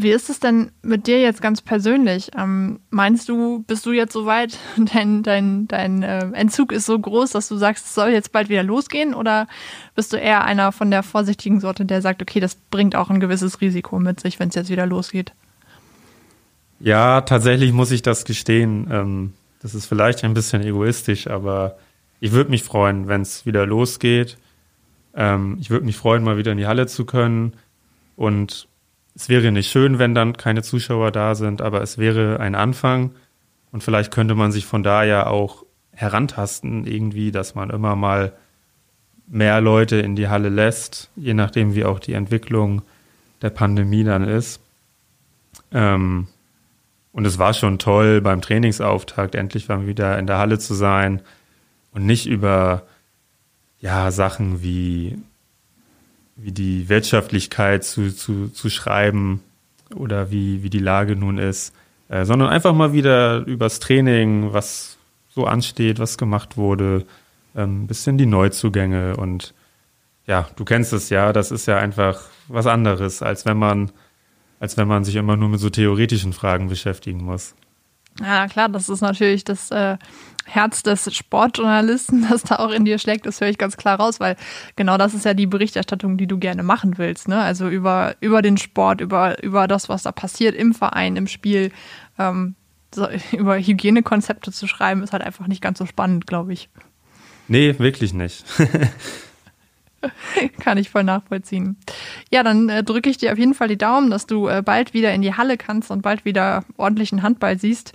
Wie 0.00 0.12
ist 0.12 0.30
es 0.30 0.38
denn 0.38 0.70
mit 0.80 1.08
dir 1.08 1.20
jetzt 1.20 1.42
ganz 1.42 1.60
persönlich? 1.60 2.30
Ähm, 2.38 2.78
meinst 2.88 3.28
du, 3.28 3.64
bist 3.66 3.84
du 3.84 3.90
jetzt 3.90 4.12
soweit, 4.12 4.56
dein, 4.76 5.24
dein, 5.24 5.66
dein 5.66 6.04
äh, 6.04 6.20
Entzug 6.34 6.70
ist 6.70 6.86
so 6.86 6.96
groß, 6.96 7.32
dass 7.32 7.48
du 7.48 7.56
sagst, 7.56 7.86
es 7.86 7.94
soll 7.96 8.10
jetzt 8.10 8.30
bald 8.30 8.48
wieder 8.48 8.62
losgehen? 8.62 9.12
Oder 9.12 9.48
bist 9.96 10.12
du 10.12 10.16
eher 10.16 10.44
einer 10.44 10.70
von 10.70 10.92
der 10.92 11.02
vorsichtigen 11.02 11.58
Sorte, 11.58 11.84
der 11.84 12.00
sagt, 12.00 12.22
okay, 12.22 12.38
das 12.38 12.54
bringt 12.54 12.94
auch 12.94 13.10
ein 13.10 13.18
gewisses 13.18 13.60
Risiko 13.60 13.98
mit 13.98 14.20
sich, 14.20 14.38
wenn 14.38 14.50
es 14.50 14.54
jetzt 14.54 14.70
wieder 14.70 14.86
losgeht? 14.86 15.32
Ja, 16.78 17.22
tatsächlich 17.22 17.72
muss 17.72 17.90
ich 17.90 18.02
das 18.02 18.24
gestehen. 18.24 18.86
Ähm, 18.92 19.32
das 19.60 19.74
ist 19.74 19.86
vielleicht 19.86 20.22
ein 20.22 20.32
bisschen 20.32 20.62
egoistisch, 20.62 21.26
aber 21.26 21.76
ich 22.20 22.30
würde 22.30 22.50
mich 22.50 22.62
freuen, 22.62 23.08
wenn 23.08 23.22
es 23.22 23.46
wieder 23.46 23.66
losgeht. 23.66 24.38
Ähm, 25.16 25.56
ich 25.60 25.70
würde 25.70 25.86
mich 25.86 25.96
freuen, 25.96 26.22
mal 26.22 26.36
wieder 26.36 26.52
in 26.52 26.58
die 26.58 26.68
Halle 26.68 26.86
zu 26.86 27.04
können 27.04 27.54
und 28.14 28.67
es 29.18 29.28
wäre 29.28 29.50
nicht 29.50 29.68
schön, 29.68 29.98
wenn 29.98 30.14
dann 30.14 30.36
keine 30.36 30.62
Zuschauer 30.62 31.10
da 31.10 31.34
sind, 31.34 31.60
aber 31.60 31.82
es 31.82 31.98
wäre 31.98 32.38
ein 32.38 32.54
Anfang 32.54 33.10
und 33.72 33.82
vielleicht 33.82 34.12
könnte 34.12 34.36
man 34.36 34.52
sich 34.52 34.64
von 34.64 34.84
da 34.84 35.02
ja 35.02 35.26
auch 35.26 35.64
herantasten 35.90 36.86
irgendwie, 36.86 37.32
dass 37.32 37.56
man 37.56 37.70
immer 37.70 37.96
mal 37.96 38.32
mehr 39.26 39.60
Leute 39.60 39.96
in 39.96 40.14
die 40.14 40.28
Halle 40.28 40.50
lässt, 40.50 41.10
je 41.16 41.34
nachdem 41.34 41.74
wie 41.74 41.84
auch 41.84 41.98
die 41.98 42.12
Entwicklung 42.12 42.82
der 43.42 43.50
Pandemie 43.50 44.04
dann 44.04 44.22
ist. 44.22 44.60
Ähm, 45.72 46.28
und 47.10 47.26
es 47.26 47.38
war 47.38 47.54
schon 47.54 47.80
toll 47.80 48.20
beim 48.20 48.40
Trainingsauftakt, 48.40 49.34
endlich 49.34 49.68
mal 49.68 49.88
wieder 49.88 50.16
in 50.16 50.28
der 50.28 50.38
Halle 50.38 50.60
zu 50.60 50.74
sein 50.74 51.22
und 51.90 52.06
nicht 52.06 52.26
über 52.26 52.84
ja 53.80 54.12
Sachen 54.12 54.62
wie 54.62 55.18
wie 56.38 56.52
die 56.52 56.88
Wirtschaftlichkeit 56.88 57.84
zu, 57.84 58.14
zu, 58.14 58.48
zu 58.48 58.70
schreiben 58.70 59.42
oder 59.94 60.30
wie, 60.30 60.62
wie 60.62 60.70
die 60.70 60.78
Lage 60.78 61.16
nun 61.16 61.36
ist, 61.36 61.74
äh, 62.08 62.24
sondern 62.24 62.48
einfach 62.48 62.72
mal 62.72 62.92
wieder 62.92 63.44
übers 63.46 63.80
Training, 63.80 64.52
was 64.52 64.96
so 65.28 65.44
ansteht, 65.44 65.98
was 65.98 66.16
gemacht 66.16 66.56
wurde, 66.56 67.04
ein 67.54 67.62
ähm, 67.62 67.86
bisschen 67.86 68.16
die 68.18 68.26
Neuzugänge 68.26 69.16
und 69.16 69.52
ja, 70.26 70.48
du 70.56 70.64
kennst 70.64 70.92
es 70.92 71.10
ja, 71.10 71.32
das 71.32 71.50
ist 71.50 71.66
ja 71.66 71.78
einfach 71.78 72.20
was 72.48 72.66
anderes, 72.66 73.22
als 73.22 73.44
wenn 73.44 73.58
man 73.58 73.90
als 74.60 74.76
wenn 74.76 74.88
man 74.88 75.04
sich 75.04 75.16
immer 75.16 75.36
nur 75.36 75.48
mit 75.48 75.60
so 75.60 75.70
theoretischen 75.70 76.32
Fragen 76.32 76.68
beschäftigen 76.68 77.24
muss. 77.24 77.54
Ja, 78.20 78.48
klar, 78.48 78.68
das 78.68 78.88
ist 78.88 79.00
natürlich 79.00 79.44
das 79.44 79.70
äh, 79.70 79.96
Herz 80.44 80.82
des 80.82 81.14
Sportjournalisten, 81.14 82.26
das 82.30 82.42
da 82.42 82.56
auch 82.56 82.70
in 82.70 82.84
dir 82.84 82.98
schlägt, 82.98 83.26
das 83.26 83.40
höre 83.40 83.48
ich 83.48 83.58
ganz 83.58 83.76
klar 83.76 84.00
raus, 84.00 84.20
weil 84.20 84.36
genau 84.76 84.98
das 84.98 85.14
ist 85.14 85.24
ja 85.24 85.34
die 85.34 85.46
Berichterstattung, 85.46 86.16
die 86.16 86.26
du 86.26 86.38
gerne 86.38 86.62
machen 86.62 86.98
willst. 86.98 87.28
Ne? 87.28 87.38
Also 87.40 87.68
über, 87.68 88.16
über 88.20 88.42
den 88.42 88.56
Sport, 88.56 89.00
über, 89.00 89.42
über 89.42 89.68
das, 89.68 89.88
was 89.88 90.02
da 90.02 90.12
passiert 90.12 90.54
im 90.54 90.74
Verein, 90.74 91.16
im 91.16 91.26
Spiel. 91.26 91.70
Ähm, 92.18 92.54
so, 92.94 93.06
über 93.32 93.58
Hygienekonzepte 93.58 94.50
zu 94.52 94.66
schreiben, 94.66 95.02
ist 95.02 95.12
halt 95.12 95.22
einfach 95.22 95.46
nicht 95.46 95.62
ganz 95.62 95.78
so 95.78 95.86
spannend, 95.86 96.26
glaube 96.26 96.52
ich. 96.52 96.68
Nee, 97.46 97.78
wirklich 97.78 98.12
nicht. 98.12 98.44
Kann 100.60 100.78
ich 100.78 100.90
voll 100.90 101.04
nachvollziehen. 101.04 101.76
Ja, 102.30 102.42
dann 102.42 102.68
äh, 102.68 102.84
drücke 102.84 103.10
ich 103.10 103.18
dir 103.18 103.32
auf 103.32 103.38
jeden 103.38 103.54
Fall 103.54 103.68
die 103.68 103.78
Daumen, 103.78 104.10
dass 104.10 104.26
du 104.26 104.48
äh, 104.48 104.62
bald 104.62 104.94
wieder 104.94 105.12
in 105.12 105.22
die 105.22 105.34
Halle 105.34 105.56
kannst 105.56 105.90
und 105.90 106.02
bald 106.02 106.24
wieder 106.24 106.64
ordentlichen 106.76 107.22
Handball 107.22 107.58
siehst. 107.58 107.92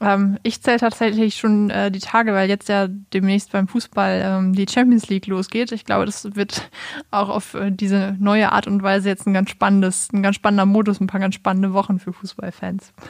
Ähm, 0.00 0.38
ich 0.42 0.60
zähle 0.60 0.78
tatsächlich 0.78 1.36
schon 1.36 1.70
äh, 1.70 1.90
die 1.90 2.00
Tage, 2.00 2.32
weil 2.32 2.48
jetzt 2.48 2.68
ja 2.68 2.88
demnächst 2.88 3.52
beim 3.52 3.68
Fußball 3.68 4.22
ähm, 4.24 4.52
die 4.52 4.66
Champions 4.68 5.08
League 5.08 5.26
losgeht. 5.26 5.72
Ich 5.72 5.84
glaube, 5.84 6.06
das 6.06 6.34
wird 6.34 6.68
auch 7.10 7.28
auf 7.28 7.54
äh, 7.54 7.70
diese 7.70 8.16
neue 8.18 8.52
Art 8.52 8.66
und 8.66 8.82
Weise 8.82 9.08
jetzt 9.08 9.26
ein 9.26 9.34
ganz 9.34 9.50
spannendes, 9.50 10.08
ein 10.12 10.22
ganz 10.22 10.36
spannender 10.36 10.66
Modus, 10.66 11.00
ein 11.00 11.06
paar 11.06 11.20
ganz 11.20 11.34
spannende 11.34 11.72
Wochen 11.72 11.98
für 11.98 12.12
Fußballfans. 12.12 12.92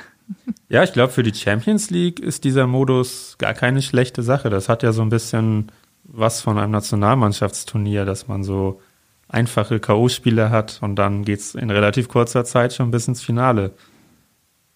Ja, 0.70 0.82
ich 0.82 0.94
glaube, 0.94 1.12
für 1.12 1.22
die 1.22 1.34
Champions 1.34 1.90
League 1.90 2.18
ist 2.18 2.44
dieser 2.44 2.66
Modus 2.66 3.36
gar 3.38 3.52
keine 3.52 3.82
schlechte 3.82 4.22
Sache. 4.22 4.48
Das 4.48 4.70
hat 4.70 4.82
ja 4.82 4.92
so 4.92 5.02
ein 5.02 5.10
bisschen 5.10 5.70
was 6.04 6.40
von 6.40 6.58
einem 6.58 6.72
Nationalmannschaftsturnier, 6.72 8.04
dass 8.04 8.28
man 8.28 8.44
so 8.44 8.80
einfache 9.28 9.80
K.O.-Spiele 9.80 10.50
hat 10.50 10.78
und 10.82 10.96
dann 10.96 11.24
geht 11.24 11.40
es 11.40 11.54
in 11.54 11.70
relativ 11.70 12.08
kurzer 12.08 12.44
Zeit 12.44 12.72
schon 12.74 12.90
bis 12.90 13.08
ins 13.08 13.22
Finale. 13.22 13.72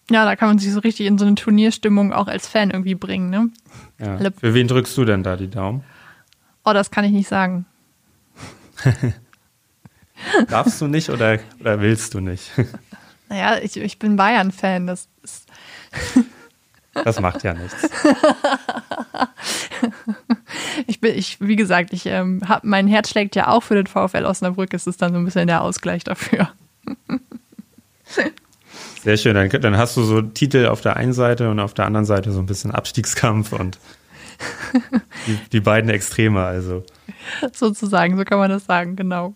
Ja, 0.09 0.25
da 0.25 0.35
kann 0.35 0.49
man 0.49 0.57
sich 0.57 0.73
so 0.73 0.79
richtig 0.79 1.05
in 1.05 1.17
so 1.19 1.25
eine 1.25 1.35
Turnierstimmung 1.35 2.13
auch 2.13 2.27
als 2.27 2.47
Fan 2.47 2.71
irgendwie 2.71 2.95
bringen, 2.95 3.29
ne? 3.29 3.49
Ja. 3.99 4.17
Für 4.17 4.53
wen 4.55 4.67
drückst 4.67 4.97
du 4.97 5.05
denn 5.05 5.21
da 5.21 5.35
die 5.35 5.49
Daumen? 5.49 5.83
Oh, 6.65 6.73
das 6.73 6.89
kann 6.89 7.05
ich 7.05 7.11
nicht 7.11 7.29
sagen. 7.29 7.65
Darfst 10.47 10.81
du 10.81 10.87
nicht 10.87 11.09
oder, 11.09 11.39
oder 11.59 11.81
willst 11.81 12.13
du 12.13 12.19
nicht? 12.19 12.51
Naja, 13.31 13.59
ich, 13.61 13.77
ich 13.77 13.99
bin 13.99 14.15
Bayern-Fan. 14.15 14.87
Das. 14.87 15.07
Das 16.95 17.19
macht 17.19 17.43
ja 17.43 17.53
nichts. 17.53 17.87
Ich 20.87 20.99
bin, 21.01 21.15
ich, 21.15 21.39
wie 21.39 21.55
gesagt, 21.55 21.93
ich 21.93 22.05
ähm, 22.05 22.41
hab, 22.47 22.63
mein 22.63 22.87
Herz 22.87 23.09
schlägt 23.09 23.35
ja 23.35 23.47
auch 23.47 23.63
für 23.63 23.75
den 23.75 23.87
VfL 23.87 24.25
Osnabrück. 24.25 24.73
Es 24.73 24.87
ist 24.87 25.01
dann 25.01 25.13
so 25.13 25.19
ein 25.19 25.25
bisschen 25.25 25.47
der 25.47 25.61
Ausgleich 25.61 26.03
dafür. 26.03 26.49
Sehr 29.03 29.17
schön. 29.17 29.35
Dann, 29.35 29.49
dann 29.49 29.77
hast 29.77 29.95
du 29.97 30.03
so 30.03 30.21
Titel 30.21 30.67
auf 30.67 30.81
der 30.81 30.97
einen 30.97 31.13
Seite 31.13 31.49
und 31.49 31.59
auf 31.59 31.73
der 31.73 31.85
anderen 31.85 32.05
Seite 32.05 32.31
so 32.31 32.39
ein 32.39 32.45
bisschen 32.45 32.71
Abstiegskampf 32.71 33.53
und 33.53 33.79
die, 35.27 35.37
die 35.51 35.59
beiden 35.59 35.89
Extreme, 35.89 36.43
also. 36.43 36.83
Sozusagen, 37.53 38.17
so 38.17 38.23
kann 38.23 38.39
man 38.39 38.49
das 38.49 38.65
sagen, 38.65 38.95
genau. 38.95 39.33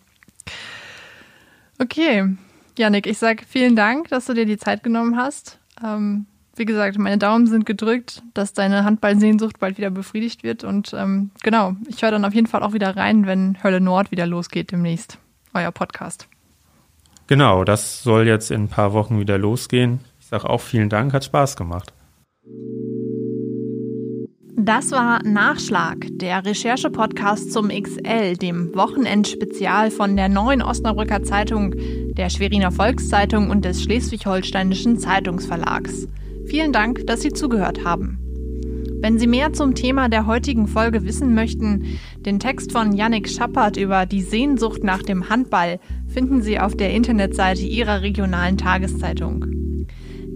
Okay, 1.80 2.36
Janik, 2.78 3.08
ich 3.08 3.18
sage 3.18 3.44
vielen 3.48 3.76
Dank, 3.76 4.10
dass 4.10 4.26
du 4.26 4.34
dir 4.34 4.46
die 4.46 4.58
Zeit 4.58 4.84
genommen 4.84 5.18
hast. 5.18 5.60
Ähm, 5.84 6.26
wie 6.56 6.66
gesagt, 6.66 6.98
meine 7.00 7.18
Daumen 7.18 7.48
sind 7.48 7.66
gedrückt, 7.66 8.22
dass 8.34 8.54
deine 8.54 8.86
Handballsehnsucht 8.86 9.60
bald 9.60 9.78
wieder 9.78 9.90
befriedigt 9.90 10.44
wird. 10.44 10.64
Und 10.64 10.94
ähm, 10.94 11.32
genau, 11.42 11.76
ich 11.88 12.02
höre 12.02 12.12
dann 12.12 12.26
auf 12.26 12.34
jeden 12.34 12.48
Fall 12.48 12.62
auch 12.62 12.74
wieder 12.74 12.96
rein, 12.96 13.26
wenn 13.26 13.64
Hölle 13.64 13.82
Nord 13.82 14.12
wieder 14.12 14.28
losgeht 14.28 14.72
demnächst. 14.72 15.18
Euer 15.54 15.72
Podcast. 15.72 16.28
Genau, 17.28 17.64
das 17.64 18.04
soll 18.04 18.28
jetzt 18.28 18.52
in 18.52 18.64
ein 18.64 18.68
paar 18.68 18.94
Wochen 18.94 19.20
wieder 19.20 19.38
losgehen. 19.38 20.00
Ich 20.20 20.28
sage 20.28 20.50
auch 20.50 20.62
vielen 20.62 20.90
Dank, 20.90 21.14
hat 21.14 21.24
Spaß 21.24 21.56
gemacht. 21.56 21.94
Das 24.56 24.92
war 24.92 25.22
Nachschlag, 25.24 26.08
der 26.12 26.46
Recherche-Podcast 26.46 27.52
zum 27.52 27.70
XL, 27.70 28.38
dem 28.38 28.74
Wochenendspezial 28.76 29.92
von 29.92 30.16
der 30.16 30.30
Neuen 30.30 30.62
Osnabrücker 30.62 31.24
Zeitung, 31.24 31.74
der 32.14 32.30
Schweriner 32.30 32.72
Volkszeitung 32.72 33.50
und 33.50 33.66
des 33.66 33.84
Schleswig-Holsteinischen 33.84 35.00
Zeitungsverlags. 35.00 36.08
Vielen 36.46 36.72
Dank, 36.72 37.06
dass 37.08 37.22
Sie 37.22 37.32
zugehört 37.32 37.84
haben. 37.84 38.20
Wenn 39.04 39.20
Sie 39.20 39.28
mehr 39.28 39.52
zum 39.52 39.76
Thema 39.76 40.08
der 40.08 40.28
heutigen 40.28 40.66
Folge 40.66 41.04
wissen 41.04 41.36
möchten, 41.36 42.00
den 42.20 42.40
Text 42.40 42.72
von 42.72 42.94
Yannick 42.94 43.28
Schappert 43.28 43.76
über 43.76 44.06
die 44.06 44.22
Sehnsucht 44.22 44.82
nach 44.84 45.04
dem 45.04 45.28
Handball 45.28 45.80
finden 46.08 46.42
Sie 46.42 46.58
auf 46.58 46.76
der 46.76 46.94
Internetseite 46.94 47.64
Ihrer 47.64 48.02
regionalen 48.02 48.58
Tageszeitung. 48.58 49.46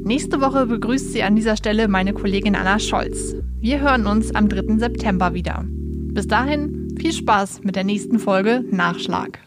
Nächste 0.04 0.42
Woche 0.42 0.66
begrüßt 0.66 1.14
Sie 1.14 1.24
an 1.24 1.38
dieser 1.38 1.56
Stelle 1.56 1.88
meine 1.88 2.14
Kollegin 2.14 2.56
Anna 2.56 2.78
Scholz. 2.78 3.36
Wir 3.62 3.80
hören 3.80 4.06
uns 4.06 4.36
am 4.36 4.50
3. 4.50 4.80
September 4.80 5.34
wieder. 5.34 5.64
Bis 5.68 6.28
dahin 6.28 6.94
viel 7.00 7.14
Spaß 7.14 7.62
mit 7.64 7.78
der 7.78 7.86
nächsten 7.86 8.20
Folge 8.20 8.66
Nachschlag. 8.70 9.47